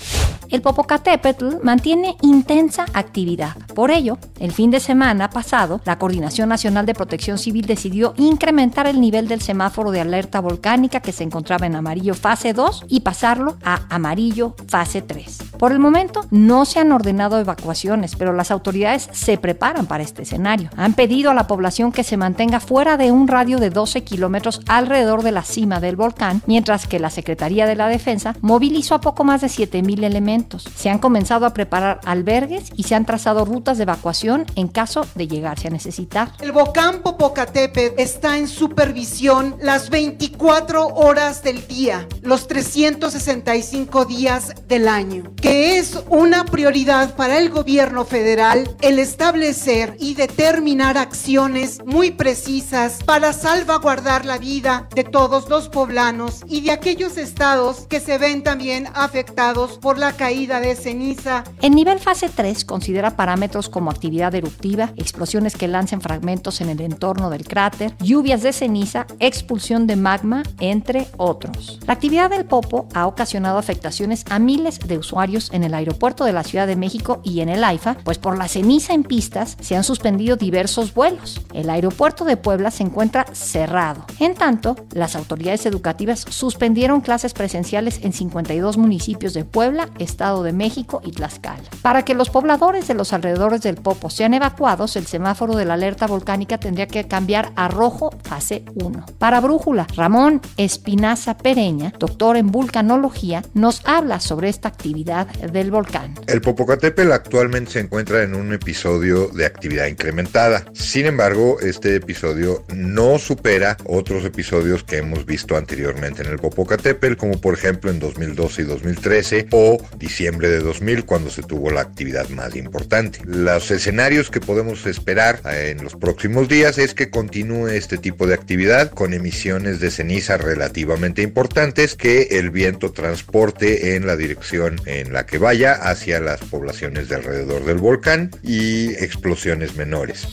el 0.49 0.61
Popocatépetl 0.61 1.57
mantiene 1.63 2.15
intensa 2.21 2.85
actividad. 2.93 3.55
Por 3.73 3.89
ello, 3.89 4.19
el 4.39 4.51
fin 4.51 4.69
de 4.69 4.79
semana 4.79 5.31
pasado, 5.31 5.81
la 5.83 5.97
Coordinación 5.97 6.47
Nacional 6.47 6.85
de 6.85 6.93
Protección 6.93 7.39
Civil 7.39 7.65
decidió 7.65 8.13
incrementar 8.17 8.85
el 8.85 9.01
nivel 9.01 9.27
del 9.27 9.41
semáforo 9.41 9.89
de 9.89 10.01
alerta 10.01 10.41
volcánica 10.41 10.99
que 10.99 11.11
se 11.11 11.23
encontraba 11.23 11.65
en 11.65 11.75
amarillo 11.75 12.13
fase 12.13 12.53
2 12.53 12.85
y 12.87 12.99
pasarlo 12.99 13.57
a 13.63 13.81
amarillo 13.89 14.55
fase 14.67 15.01
3. 15.01 15.52
Por 15.57 15.71
el 15.71 15.79
momento 15.79 16.25
no 16.31 16.65
se 16.65 16.79
han 16.79 16.91
ordenado 16.91 17.39
evacuaciones, 17.39 18.15
pero 18.15 18.33
las 18.33 18.51
autoridades 18.51 19.09
se 19.11 19.37
preparan 19.37 19.85
para 19.85 20.03
este 20.03 20.23
escenario. 20.23 20.69
Han 20.77 20.93
pedido 20.93 21.31
a 21.31 21.33
la 21.33 21.47
población 21.47 21.91
que 21.91 22.03
se 22.03 22.17
mantenga 22.17 22.59
fuera 22.59 22.97
de 22.97 23.11
un 23.11 23.27
radio 23.27 23.57
de 23.57 23.69
12 23.69 24.03
kilómetros 24.03 24.61
alrededor 24.67 25.23
de 25.23 25.31
la 25.31 25.43
cima 25.43 25.79
del 25.79 25.95
volcán, 25.95 26.41
mientras 26.47 26.87
que 26.87 26.99
la 26.99 27.09
Secretaría 27.09 27.65
de 27.65 27.75
la 27.75 27.87
Defensa 27.87 28.35
movilizó 28.41 28.95
a 28.95 29.01
poco 29.01 29.23
más 29.23 29.41
de 29.41 29.47
7.000 29.47 30.03
elementos. 30.03 30.65
Se 30.75 30.89
han 30.89 30.99
comenzado 30.99 31.45
a 31.45 31.53
preparar 31.53 31.99
albergues 32.05 32.71
y 32.75 32.83
se 32.83 32.95
han 32.95 33.05
trazado 33.05 33.45
rutas 33.45 33.77
de 33.77 33.83
evacuación 33.83 34.45
en 34.55 34.67
caso 34.67 35.05
de 35.15 35.27
llegarse 35.27 35.67
a 35.67 35.71
necesitar. 35.71 36.31
El 36.41 36.51
volcán 36.51 37.01
Popocatépetl 37.01 37.99
está 37.99 38.37
en 38.37 38.47
supervisión 38.47 39.55
las 39.61 39.89
24 39.89 40.87
horas 40.87 41.43
del 41.43 41.65
día, 41.67 42.07
los 42.21 42.47
365 42.47 44.05
días 44.05 44.53
del 44.67 44.87
año, 44.87 45.31
que 45.43 45.77
es 45.77 45.99
una 46.07 46.45
prioridad 46.45 47.17
para 47.17 47.37
el 47.37 47.49
gobierno 47.49 48.05
federal 48.05 48.73
el 48.79 48.97
establecer 48.97 49.97
y 49.99 50.13
determinar 50.13 50.97
acciones 50.97 51.81
muy 51.85 52.11
precisas 52.11 53.03
para 53.03 53.33
salvaguardar 53.33 54.23
la 54.23 54.37
vida 54.37 54.87
de 54.95 55.03
todos 55.03 55.49
los 55.49 55.67
poblanos 55.67 56.43
y 56.47 56.61
de 56.61 56.71
aquellos 56.71 57.17
estados 57.17 57.87
que 57.89 57.99
se 57.99 58.17
ven 58.17 58.41
también 58.41 58.87
afectados 58.93 59.79
por 59.79 59.97
la 59.97 60.13
caída 60.13 60.61
de 60.61 60.77
ceniza. 60.77 61.43
El 61.61 61.75
nivel 61.75 61.99
fase 61.99 62.29
3 62.33 62.63
considera 62.63 63.17
parámetros 63.17 63.67
como 63.67 63.91
actividad 63.91 64.33
eruptiva, 64.33 64.93
explosiones 64.95 65.57
que 65.57 65.67
lancen 65.67 65.99
fragmentos 65.99 66.61
en 66.61 66.69
el 66.69 66.79
entorno 66.79 67.29
del 67.29 67.45
cráter, 67.45 67.97
lluvias 67.97 68.43
de 68.43 68.53
ceniza, 68.53 69.07
expulsión 69.19 69.87
de 69.87 69.97
magma, 69.97 70.43
entre 70.61 71.07
otros. 71.17 71.79
La 71.85 71.95
actividad 71.95 72.29
del 72.29 72.45
Popo 72.45 72.87
ha 72.93 73.07
ocasionado 73.07 73.57
afectaciones 73.57 74.23
a 74.29 74.39
miles 74.39 74.79
de 74.79 74.97
usuarios 74.97 75.32
en 75.51 75.63
el 75.63 75.73
aeropuerto 75.73 76.25
de 76.25 76.33
la 76.33 76.43
Ciudad 76.43 76.67
de 76.67 76.75
México 76.75 77.19
y 77.23 77.41
en 77.41 77.49
el 77.49 77.63
AIFA, 77.63 77.97
pues 78.03 78.17
por 78.17 78.37
la 78.37 78.47
ceniza 78.47 78.93
en 78.93 79.03
pistas 79.03 79.57
se 79.59 79.75
han 79.75 79.83
suspendido 79.83 80.35
diversos 80.35 80.93
vuelos. 80.93 81.41
El 81.53 81.69
aeropuerto 81.69 82.25
de 82.25 82.37
Puebla 82.37 82.69
se 82.69 82.83
encuentra 82.83 83.25
cerrado. 83.33 84.05
En 84.19 84.35
tanto, 84.35 84.75
las 84.93 85.15
autoridades 85.15 85.65
educativas 85.65 86.25
suspendieron 86.29 87.01
clases 87.01 87.33
presenciales 87.33 87.99
en 88.03 88.13
52 88.13 88.77
municipios 88.77 89.33
de 89.33 89.45
Puebla, 89.45 89.89
Estado 89.97 90.43
de 90.43 90.53
México 90.53 91.01
y 91.03 91.11
Tlaxcala. 91.11 91.63
Para 91.81 92.05
que 92.05 92.13
los 92.13 92.29
pobladores 92.29 92.87
de 92.87 92.93
los 92.93 93.13
alrededores 93.13 93.61
del 93.61 93.75
Popo 93.75 94.09
sean 94.09 94.33
evacuados, 94.33 94.95
el 94.95 95.07
semáforo 95.07 95.55
de 95.55 95.65
la 95.65 95.73
alerta 95.73 96.07
volcánica 96.07 96.57
tendría 96.57 96.87
que 96.87 97.07
cambiar 97.07 97.51
a 97.55 97.67
rojo 97.67 98.11
fase 98.23 98.65
1. 98.75 99.05
Para 99.17 99.41
Brújula, 99.41 99.87
Ramón 99.95 100.41
Espinaza 100.57 101.37
Pereña, 101.37 101.93
doctor 101.97 102.37
en 102.37 102.51
vulcanología, 102.51 103.41
nos 103.53 103.81
habla 103.85 104.19
sobre 104.19 104.49
esta 104.49 104.67
actividad 104.67 105.22
del 105.51 105.71
volcán. 105.71 106.13
El 106.27 106.41
Popocatépetl 106.41 107.11
actualmente 107.11 107.71
se 107.71 107.79
encuentra 107.79 108.23
en 108.23 108.35
un 108.35 108.53
episodio 108.53 109.27
de 109.27 109.45
actividad 109.45 109.87
incrementada. 109.87 110.65
Sin 110.73 111.05
embargo, 111.05 111.59
este 111.61 111.95
episodio 111.95 112.63
no 112.73 113.17
supera 113.19 113.77
otros 113.85 114.25
episodios 114.25 114.83
que 114.83 114.97
hemos 114.97 115.25
visto 115.25 115.57
anteriormente 115.57 116.23
en 116.23 116.29
el 116.29 116.39
Popocatépetl, 116.39 117.15
como 117.15 117.39
por 117.39 117.53
ejemplo 117.53 117.91
en 117.91 117.99
2012 117.99 118.61
y 118.61 118.65
2013 118.65 119.47
o 119.51 119.77
diciembre 119.97 120.49
de 120.49 120.59
2000 120.59 121.05
cuando 121.05 121.29
se 121.29 121.43
tuvo 121.43 121.71
la 121.71 121.81
actividad 121.81 122.27
más 122.29 122.55
importante. 122.55 123.19
Los 123.25 123.71
escenarios 123.71 124.29
que 124.29 124.39
podemos 124.39 124.85
esperar 124.85 125.41
eh, 125.45 125.75
en 125.75 125.83
los 125.83 125.95
próximos 125.95 126.47
días 126.47 126.77
es 126.77 126.93
que 126.93 127.09
continúe 127.09 127.67
este 127.67 127.97
tipo 127.97 128.27
de 128.27 128.33
actividad 128.33 128.91
con 128.91 129.13
emisiones 129.13 129.79
de 129.79 129.91
ceniza 129.91 130.37
relativamente 130.37 131.21
importantes 131.21 131.95
que 131.95 132.23
el 132.31 132.49
viento 132.49 132.91
transporte 132.91 133.95
en 133.95 134.07
la 134.07 134.15
dirección 134.15 134.81
en 134.85 135.12
la 135.13 135.27
que 135.27 135.37
vaya 135.37 135.73
hacia 135.73 136.19
las 136.19 136.39
poblaciones 136.41 137.07
de 137.07 137.15
alrededor 137.15 137.63
del 137.65 137.77
volcán 137.77 138.31
y 138.41 138.93
explosiones 138.93 139.75
menores. 139.75 140.27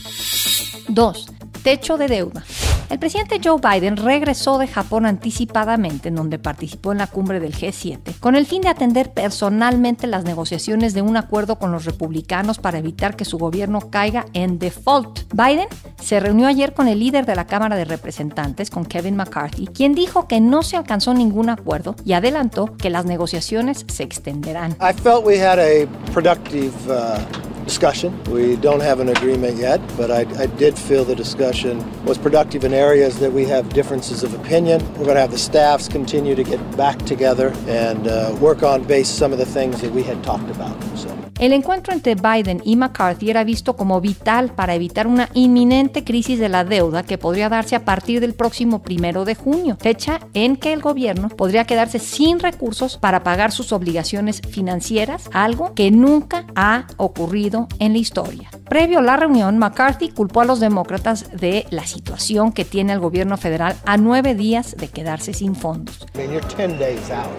2. 0.87 1.27
Techo 1.63 1.97
de 1.97 2.07
deuda. 2.07 2.43
El 2.91 2.99
presidente 2.99 3.39
Joe 3.41 3.61
Biden 3.61 3.95
regresó 3.95 4.57
de 4.57 4.67
Japón 4.67 5.05
anticipadamente, 5.05 6.09
en 6.09 6.15
donde 6.15 6.39
participó 6.39 6.91
en 6.91 6.97
la 6.97 7.07
cumbre 7.07 7.39
del 7.39 7.55
G7, 7.55 8.19
con 8.19 8.35
el 8.35 8.45
fin 8.45 8.61
de 8.63 8.67
atender 8.67 9.13
personalmente 9.13 10.07
las 10.07 10.25
negociaciones 10.25 10.93
de 10.93 11.01
un 11.01 11.15
acuerdo 11.15 11.57
con 11.57 11.71
los 11.71 11.85
republicanos 11.85 12.59
para 12.59 12.79
evitar 12.79 13.15
que 13.15 13.23
su 13.23 13.37
gobierno 13.37 13.79
caiga 13.89 14.25
en 14.33 14.59
default. 14.59 15.21
Biden 15.33 15.69
se 16.01 16.19
reunió 16.19 16.47
ayer 16.47 16.73
con 16.73 16.89
el 16.89 16.99
líder 16.99 17.25
de 17.25 17.37
la 17.37 17.47
Cámara 17.47 17.77
de 17.77 17.85
Representantes, 17.85 18.69
con 18.69 18.83
Kevin 18.83 19.15
McCarthy, 19.15 19.67
quien 19.67 19.95
dijo 19.95 20.27
que 20.27 20.41
no 20.41 20.61
se 20.61 20.75
alcanzó 20.75 21.13
ningún 21.13 21.49
acuerdo 21.49 21.95
y 22.03 22.11
adelantó 22.11 22.75
que 22.75 22.89
las 22.89 23.05
negociaciones 23.05 23.85
se 23.87 24.03
extenderán. 24.03 24.71
I 24.81 24.91
felt 24.91 25.25
we 25.25 25.41
had 25.41 25.59
a 25.59 25.87
productive 26.11 26.73
uh, 26.89 27.19
discussion. 27.71 28.21
We 28.25 28.57
don't 28.57 28.81
have 28.81 28.99
an 28.99 29.07
agreement 29.07 29.55
yet, 29.55 29.79
but 29.95 30.11
I, 30.11 30.21
I 30.37 30.47
did 30.47 30.77
feel 30.77 31.05
the 31.05 31.15
discussion 31.15 31.79
was 32.03 32.17
productive 32.17 32.65
in 32.65 32.73
areas 32.73 33.17
that 33.19 33.31
we 33.31 33.45
have 33.45 33.69
differences 33.69 34.23
of 34.23 34.33
opinion. 34.33 34.81
We're 34.95 35.05
going 35.05 35.15
to 35.15 35.21
have 35.21 35.31
the 35.31 35.37
staffs 35.37 35.87
continue 35.87 36.35
to 36.35 36.43
get 36.43 36.59
back 36.75 36.97
together 37.05 37.53
and 37.67 38.09
uh, 38.09 38.37
work 38.41 38.61
on 38.61 38.83
base 38.83 39.07
some 39.07 39.31
of 39.31 39.37
the 39.37 39.45
things 39.45 39.79
that 39.79 39.91
we 39.93 40.03
had 40.03 40.21
talked 40.21 40.49
about. 40.49 40.83
So. 40.97 41.20
El 41.41 41.53
encuentro 41.53 41.91
entre 41.91 42.13
Biden 42.13 42.61
y 42.63 42.75
McCarthy 42.75 43.31
era 43.31 43.43
visto 43.43 43.75
como 43.75 43.99
vital 43.99 44.51
para 44.53 44.75
evitar 44.75 45.07
una 45.07 45.27
inminente 45.33 46.03
crisis 46.03 46.37
de 46.37 46.49
la 46.49 46.63
deuda 46.63 47.01
que 47.01 47.17
podría 47.17 47.49
darse 47.49 47.75
a 47.75 47.83
partir 47.83 48.19
del 48.19 48.35
próximo 48.35 48.83
primero 48.83 49.25
de 49.25 49.33
junio, 49.33 49.75
fecha 49.79 50.19
en 50.35 50.55
que 50.55 50.71
el 50.71 50.83
gobierno 50.83 51.29
podría 51.29 51.65
quedarse 51.65 51.97
sin 51.97 52.39
recursos 52.39 52.99
para 52.99 53.23
pagar 53.23 53.51
sus 53.51 53.73
obligaciones 53.73 54.39
financieras, 54.51 55.31
algo 55.33 55.73
que 55.73 55.89
nunca 55.89 56.45
ha 56.53 56.85
ocurrido 56.97 57.67
en 57.79 57.93
la 57.93 57.97
historia. 57.97 58.51
Previo 58.69 58.99
a 58.99 59.01
la 59.01 59.17
reunión, 59.17 59.57
McCarthy 59.57 60.09
culpó 60.09 60.41
a 60.41 60.45
los 60.45 60.59
demócratas 60.59 61.31
de 61.35 61.65
la 61.71 61.87
situación 61.87 62.51
que 62.51 62.65
tiene 62.65 62.93
el 62.93 62.99
gobierno 62.99 63.35
federal 63.37 63.75
a 63.87 63.97
nueve 63.97 64.35
días 64.35 64.75
de 64.77 64.89
quedarse 64.89 65.33
sin 65.33 65.55
fondos. 65.55 66.05
You're 66.13 66.39
10 66.55 66.77
days 66.77 67.09
out. 67.09 67.31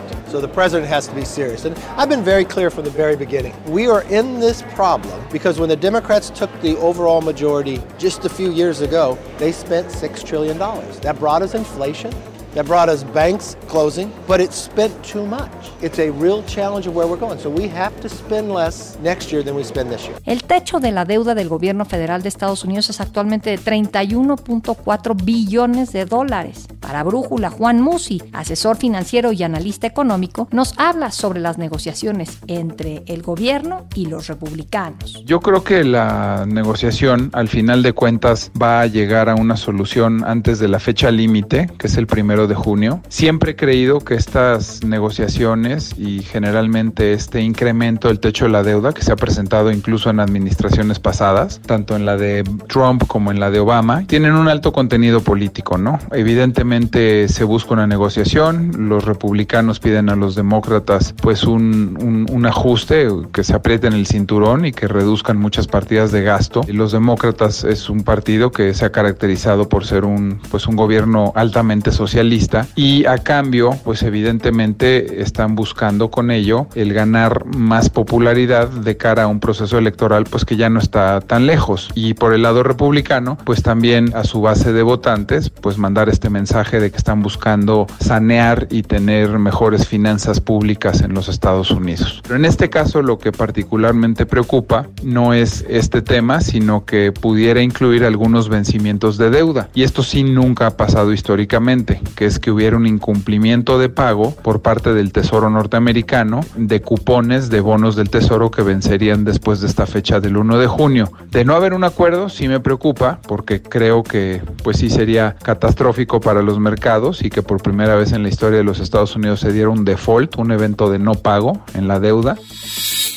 Are 3.92 4.02
in 4.05 4.40
this 4.40 4.62
problem 4.74 5.22
because 5.31 5.61
when 5.61 5.68
the 5.68 5.76
Democrats 5.76 6.31
took 6.31 6.50
the 6.62 6.76
overall 6.78 7.20
majority 7.20 7.81
just 7.98 8.24
a 8.24 8.28
few 8.28 8.50
years 8.50 8.81
ago, 8.81 9.18
they 9.37 9.52
spent 9.52 9.88
$6 9.88 10.24
trillion. 10.24 10.57
That 10.57 11.18
brought 11.18 11.42
us 11.42 11.55
inflation. 11.55 12.11
That 12.54 12.66
brought 12.66 12.90
us 12.90 13.02
banks 13.14 13.56
closing, 13.66 14.12
but 14.28 14.40
it 14.40 14.52
spent 14.52 14.92
too 15.02 15.24
much. 15.24 15.50
It's 15.80 15.98
a 15.98 16.10
real 16.10 16.44
challenge 16.44 16.86
of 16.86 16.94
where 16.94 17.08
we're 17.08 17.18
going. 17.18 17.38
So 17.38 17.48
we 17.48 17.66
have 17.68 17.98
to 18.02 18.10
spend 18.10 18.52
less 18.52 18.98
next 19.02 19.32
year 19.32 19.42
than 19.42 19.56
we 19.56 19.64
spend 19.64 19.90
this 19.90 20.02
year. 20.06 20.16
El 20.26 20.42
techo 20.42 20.78
de 20.78 20.92
la 20.92 21.06
deuda 21.06 21.34
del 21.34 21.48
gobierno 21.48 21.86
federal 21.86 22.22
de 22.22 22.28
Estados 22.28 22.64
Unidos 22.64 22.90
es 22.90 23.00
actualmente 23.00 23.48
de 23.48 23.58
31.4 23.58 25.24
billones 25.24 25.92
de 25.92 26.04
dólares. 26.04 26.68
Para 26.80 27.02
Brújula, 27.04 27.48
Juan 27.48 27.80
Musi, 27.80 28.22
asesor 28.34 28.76
financiero 28.76 29.32
y 29.32 29.42
analista 29.44 29.86
económico, 29.86 30.48
nos 30.50 30.74
habla 30.78 31.10
sobre 31.10 31.40
las 31.40 31.56
negociaciones 31.56 32.38
entre 32.48 33.02
el 33.06 33.22
gobierno 33.22 33.86
y 33.94 34.06
los 34.06 34.26
republicanos. 34.26 35.22
Yo 35.24 35.40
creo 35.40 35.64
que 35.64 35.84
la 35.84 36.44
negociación, 36.46 37.30
al 37.32 37.48
final 37.48 37.82
de 37.82 37.94
cuentas, 37.94 38.50
va 38.60 38.82
a 38.82 38.86
llegar 38.86 39.30
a 39.30 39.36
una 39.36 39.56
solución 39.56 40.22
antes 40.26 40.58
de 40.58 40.68
la 40.68 40.80
fecha 40.80 41.10
límite, 41.10 41.70
que 41.78 41.86
es 41.86 41.96
el 41.96 42.06
primero 42.06 42.41
de 42.46 42.55
junio. 42.55 43.00
Siempre 43.09 43.52
he 43.52 43.57
creído 43.57 44.00
que 44.00 44.14
estas 44.14 44.85
negociaciones 44.85 45.94
y 45.98 46.22
generalmente 46.22 47.12
este 47.12 47.40
incremento 47.40 48.09
del 48.09 48.20
techo 48.20 48.44
de 48.44 48.50
la 48.50 48.62
deuda, 48.62 48.92
que 48.92 49.02
se 49.02 49.12
ha 49.12 49.16
presentado 49.16 49.70
incluso 49.70 50.11
en 50.11 50.20
administraciones 50.20 50.98
pasadas, 50.98 51.61
tanto 51.66 51.96
en 51.96 52.07
la 52.07 52.16
de 52.16 52.44
Trump 52.68 53.05
como 53.07 53.31
en 53.31 53.40
la 53.40 53.50
de 53.50 53.61
Obama, 53.61 54.05
tienen 54.07 54.33
un 54.33 54.48
alto 54.48 54.72
contenido 54.72 55.20
político, 55.20 55.78
¿no? 55.78 55.98
Evidentemente 56.12 57.28
se 57.28 57.44
busca 57.44 57.74
una 57.74 57.87
negociación, 57.87 58.88
los 58.88 59.05
republicanos 59.05 59.81
piden 59.81 60.09
a 60.09 60.16
los 60.16 60.35
demócratas 60.35 61.14
pues 61.20 61.44
un, 61.44 61.96
un, 62.00 62.26
un 62.31 62.46
ajuste, 62.46 63.09
que 63.33 63.44
se 63.44 63.55
aprieten 63.55 63.92
el 63.92 64.07
cinturón 64.07 64.64
y 64.64 64.72
que 64.72 64.88
reduzcan 64.88 65.38
muchas 65.38 65.66
partidas 65.66 66.12
de 66.12 66.22
gasto. 66.22 66.62
Los 66.68 66.92
demócratas 66.92 67.64
es 67.64 67.88
un 67.90 68.02
partido 68.02 68.50
que 68.50 68.74
se 68.74 68.85
ha 68.85 68.92
caracterizado 68.92 69.68
por 69.68 69.85
ser 69.87 70.05
un, 70.05 70.40
pues 70.50 70.66
un 70.66 70.76
gobierno 70.76 71.33
altamente 71.37 71.90
socialista 71.90 72.31
y 72.76 73.04
a 73.04 73.18
cambio, 73.18 73.70
pues 73.84 74.02
evidentemente 74.02 75.20
están 75.20 75.54
buscando 75.54 76.10
con 76.10 76.30
ello 76.30 76.66
el 76.74 76.94
ganar 76.94 77.44
más 77.44 77.90
popularidad 77.90 78.68
de 78.68 78.96
cara 78.96 79.24
a 79.24 79.26
un 79.26 79.38
proceso 79.38 79.76
electoral 79.76 80.24
pues 80.24 80.46
que 80.46 80.56
ya 80.56 80.70
no 80.70 80.78
está 80.80 81.20
tan 81.20 81.46
lejos. 81.46 81.90
Y 81.94 82.14
por 82.14 82.32
el 82.32 82.42
lado 82.42 82.62
republicano, 82.62 83.36
pues 83.44 83.62
también 83.62 84.14
a 84.14 84.24
su 84.24 84.40
base 84.40 84.72
de 84.72 84.82
votantes, 84.82 85.50
pues 85.50 85.76
mandar 85.76 86.08
este 86.08 86.30
mensaje 86.30 86.80
de 86.80 86.90
que 86.90 86.96
están 86.96 87.22
buscando 87.22 87.86
sanear 88.00 88.66
y 88.70 88.82
tener 88.82 89.38
mejores 89.38 89.86
finanzas 89.86 90.40
públicas 90.40 91.02
en 91.02 91.12
los 91.12 91.28
Estados 91.28 91.70
Unidos. 91.70 92.20
Pero 92.22 92.36
en 92.36 92.46
este 92.46 92.70
caso 92.70 93.02
lo 93.02 93.18
que 93.18 93.32
particularmente 93.32 94.24
preocupa 94.24 94.88
no 95.02 95.34
es 95.34 95.66
este 95.68 96.00
tema, 96.00 96.40
sino 96.40 96.86
que 96.86 97.12
pudiera 97.12 97.60
incluir 97.60 98.04
algunos 98.04 98.48
vencimientos 98.48 99.18
de 99.18 99.28
deuda. 99.28 99.68
Y 99.74 99.82
esto 99.82 100.02
sí 100.02 100.22
nunca 100.22 100.66
ha 100.68 100.76
pasado 100.76 101.12
históricamente, 101.12 102.00
que 102.22 102.26
es 102.26 102.38
que 102.38 102.52
hubiera 102.52 102.76
un 102.76 102.87
incumplimiento 102.87 103.80
de 103.80 103.88
pago 103.88 104.30
por 104.30 104.62
parte 104.62 104.94
del 104.94 105.11
Tesoro 105.11 105.50
norteamericano 105.50 106.42
de 106.54 106.80
cupones 106.80 107.50
de 107.50 107.58
bonos 107.58 107.96
del 107.96 108.11
Tesoro 108.11 108.48
que 108.52 108.62
vencerían 108.62 109.24
después 109.24 109.61
de 109.61 109.66
esta 109.66 109.87
fecha 109.87 110.20
del 110.20 110.37
1 110.37 110.56
de 110.58 110.68
junio. 110.68 111.11
De 111.32 111.44
no 111.44 111.56
haber 111.56 111.74
un 111.74 111.82
acuerdo, 111.82 112.28
sí 112.28 112.46
me 112.46 112.61
preocupa, 112.61 113.18
porque 113.26 113.61
creo 113.61 114.04
que 114.04 114.40
pues 114.62 114.76
sí 114.76 114.88
sería 114.88 115.35
catastrófico 115.42 116.20
para 116.20 116.42
los 116.42 116.61
mercados 116.61 117.24
y 117.24 117.28
que 117.28 117.42
por 117.42 117.61
primera 117.61 117.96
vez 117.96 118.12
en 118.12 118.22
la 118.22 118.28
historia 118.28 118.58
de 118.58 118.64
los 118.64 118.78
Estados 118.78 119.16
Unidos 119.16 119.40
se 119.40 119.52
diera 119.52 119.70
un 119.70 119.85
default, 119.85 120.37
un 120.38 120.52
evento 120.52 120.92
de 120.92 121.00
no 121.00 121.14
pago 121.14 121.64
en 121.74 121.88
la 121.88 121.98
deuda. 121.98 122.37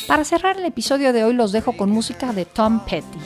Para 0.08 0.24
cerrar 0.24 0.56
el 0.58 0.64
episodio 0.64 1.12
de 1.12 1.22
hoy 1.22 1.32
los 1.32 1.52
dejo 1.52 1.76
con 1.76 1.92
música 1.92 2.32
de 2.32 2.44
Tom 2.44 2.80
Petty. 2.80 3.20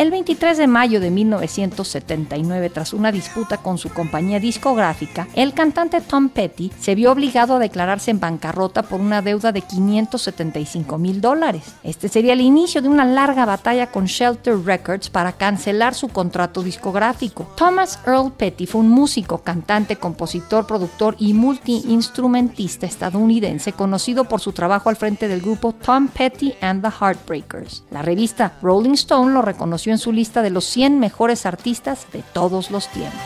El 0.00 0.10
23 0.30 0.58
de 0.58 0.66
mayo 0.68 1.00
de 1.00 1.10
1979, 1.10 2.70
tras 2.70 2.92
una 2.92 3.10
disputa 3.10 3.56
con 3.56 3.78
su 3.78 3.88
compañía 3.88 4.38
discográfica, 4.38 5.26
el 5.34 5.54
cantante 5.54 6.00
Tom 6.00 6.28
Petty 6.28 6.70
se 6.78 6.94
vio 6.94 7.10
obligado 7.10 7.56
a 7.56 7.58
declararse 7.58 8.12
en 8.12 8.20
bancarrota 8.20 8.84
por 8.84 9.00
una 9.00 9.22
deuda 9.22 9.50
de 9.50 9.62
575 9.62 10.98
mil 10.98 11.20
dólares. 11.20 11.74
Este 11.82 12.08
sería 12.08 12.34
el 12.34 12.42
inicio 12.42 12.80
de 12.80 12.86
una 12.86 13.04
larga 13.04 13.44
batalla 13.44 13.90
con 13.90 14.04
Shelter 14.04 14.56
Records 14.64 15.10
para 15.10 15.32
cancelar 15.32 15.96
su 15.96 16.06
contrato 16.06 16.62
discográfico. 16.62 17.48
Thomas 17.56 17.98
Earl 18.06 18.30
Petty 18.30 18.66
fue 18.66 18.82
un 18.82 18.88
músico, 18.88 19.38
cantante, 19.38 19.96
compositor, 19.96 20.64
productor 20.64 21.16
y 21.18 21.34
multiinstrumentista 21.34 22.86
estadounidense 22.86 23.72
conocido 23.72 24.26
por 24.26 24.40
su 24.40 24.52
trabajo 24.52 24.90
al 24.90 24.96
frente 24.96 25.26
del 25.26 25.40
grupo 25.40 25.72
Tom 25.72 26.06
Petty 26.06 26.54
and 26.60 26.84
the 26.84 26.90
Heartbreakers. 27.00 27.82
La 27.90 28.02
revista 28.02 28.52
Rolling 28.62 28.92
Stone 28.92 29.32
lo 29.32 29.42
reconoció 29.42 29.90
en 29.90 29.98
su 29.98 30.19
lista 30.20 30.42
de 30.42 30.50
los 30.50 30.66
100 30.66 30.98
mejores 30.98 31.46
artistas 31.46 32.06
de 32.12 32.22
todos 32.34 32.70
los 32.70 32.88
tiempos. 32.88 33.18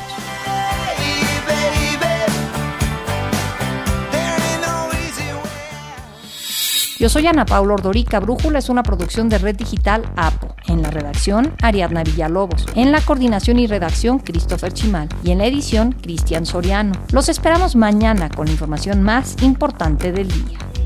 Yo 7.00 7.08
soy 7.08 7.26
Ana 7.26 7.44
Paula 7.44 7.74
Ordorica. 7.74 8.20
Brújula 8.20 8.60
es 8.60 8.68
una 8.68 8.84
producción 8.84 9.28
de 9.28 9.38
Red 9.38 9.56
Digital 9.56 10.04
APO. 10.14 10.54
En 10.68 10.82
la 10.82 10.90
redacción, 10.92 11.52
Ariadna 11.62 12.04
Villalobos. 12.04 12.64
En 12.76 12.92
la 12.92 13.00
coordinación 13.00 13.58
y 13.58 13.66
redacción, 13.66 14.20
Christopher 14.20 14.72
Chimal. 14.72 15.08
Y 15.24 15.32
en 15.32 15.38
la 15.38 15.46
edición, 15.46 15.90
Cristian 15.90 16.46
Soriano. 16.46 16.92
Los 17.10 17.28
esperamos 17.28 17.74
mañana 17.74 18.30
con 18.30 18.46
la 18.46 18.52
información 18.52 19.02
más 19.02 19.42
importante 19.42 20.12
del 20.12 20.28
día. 20.28 20.58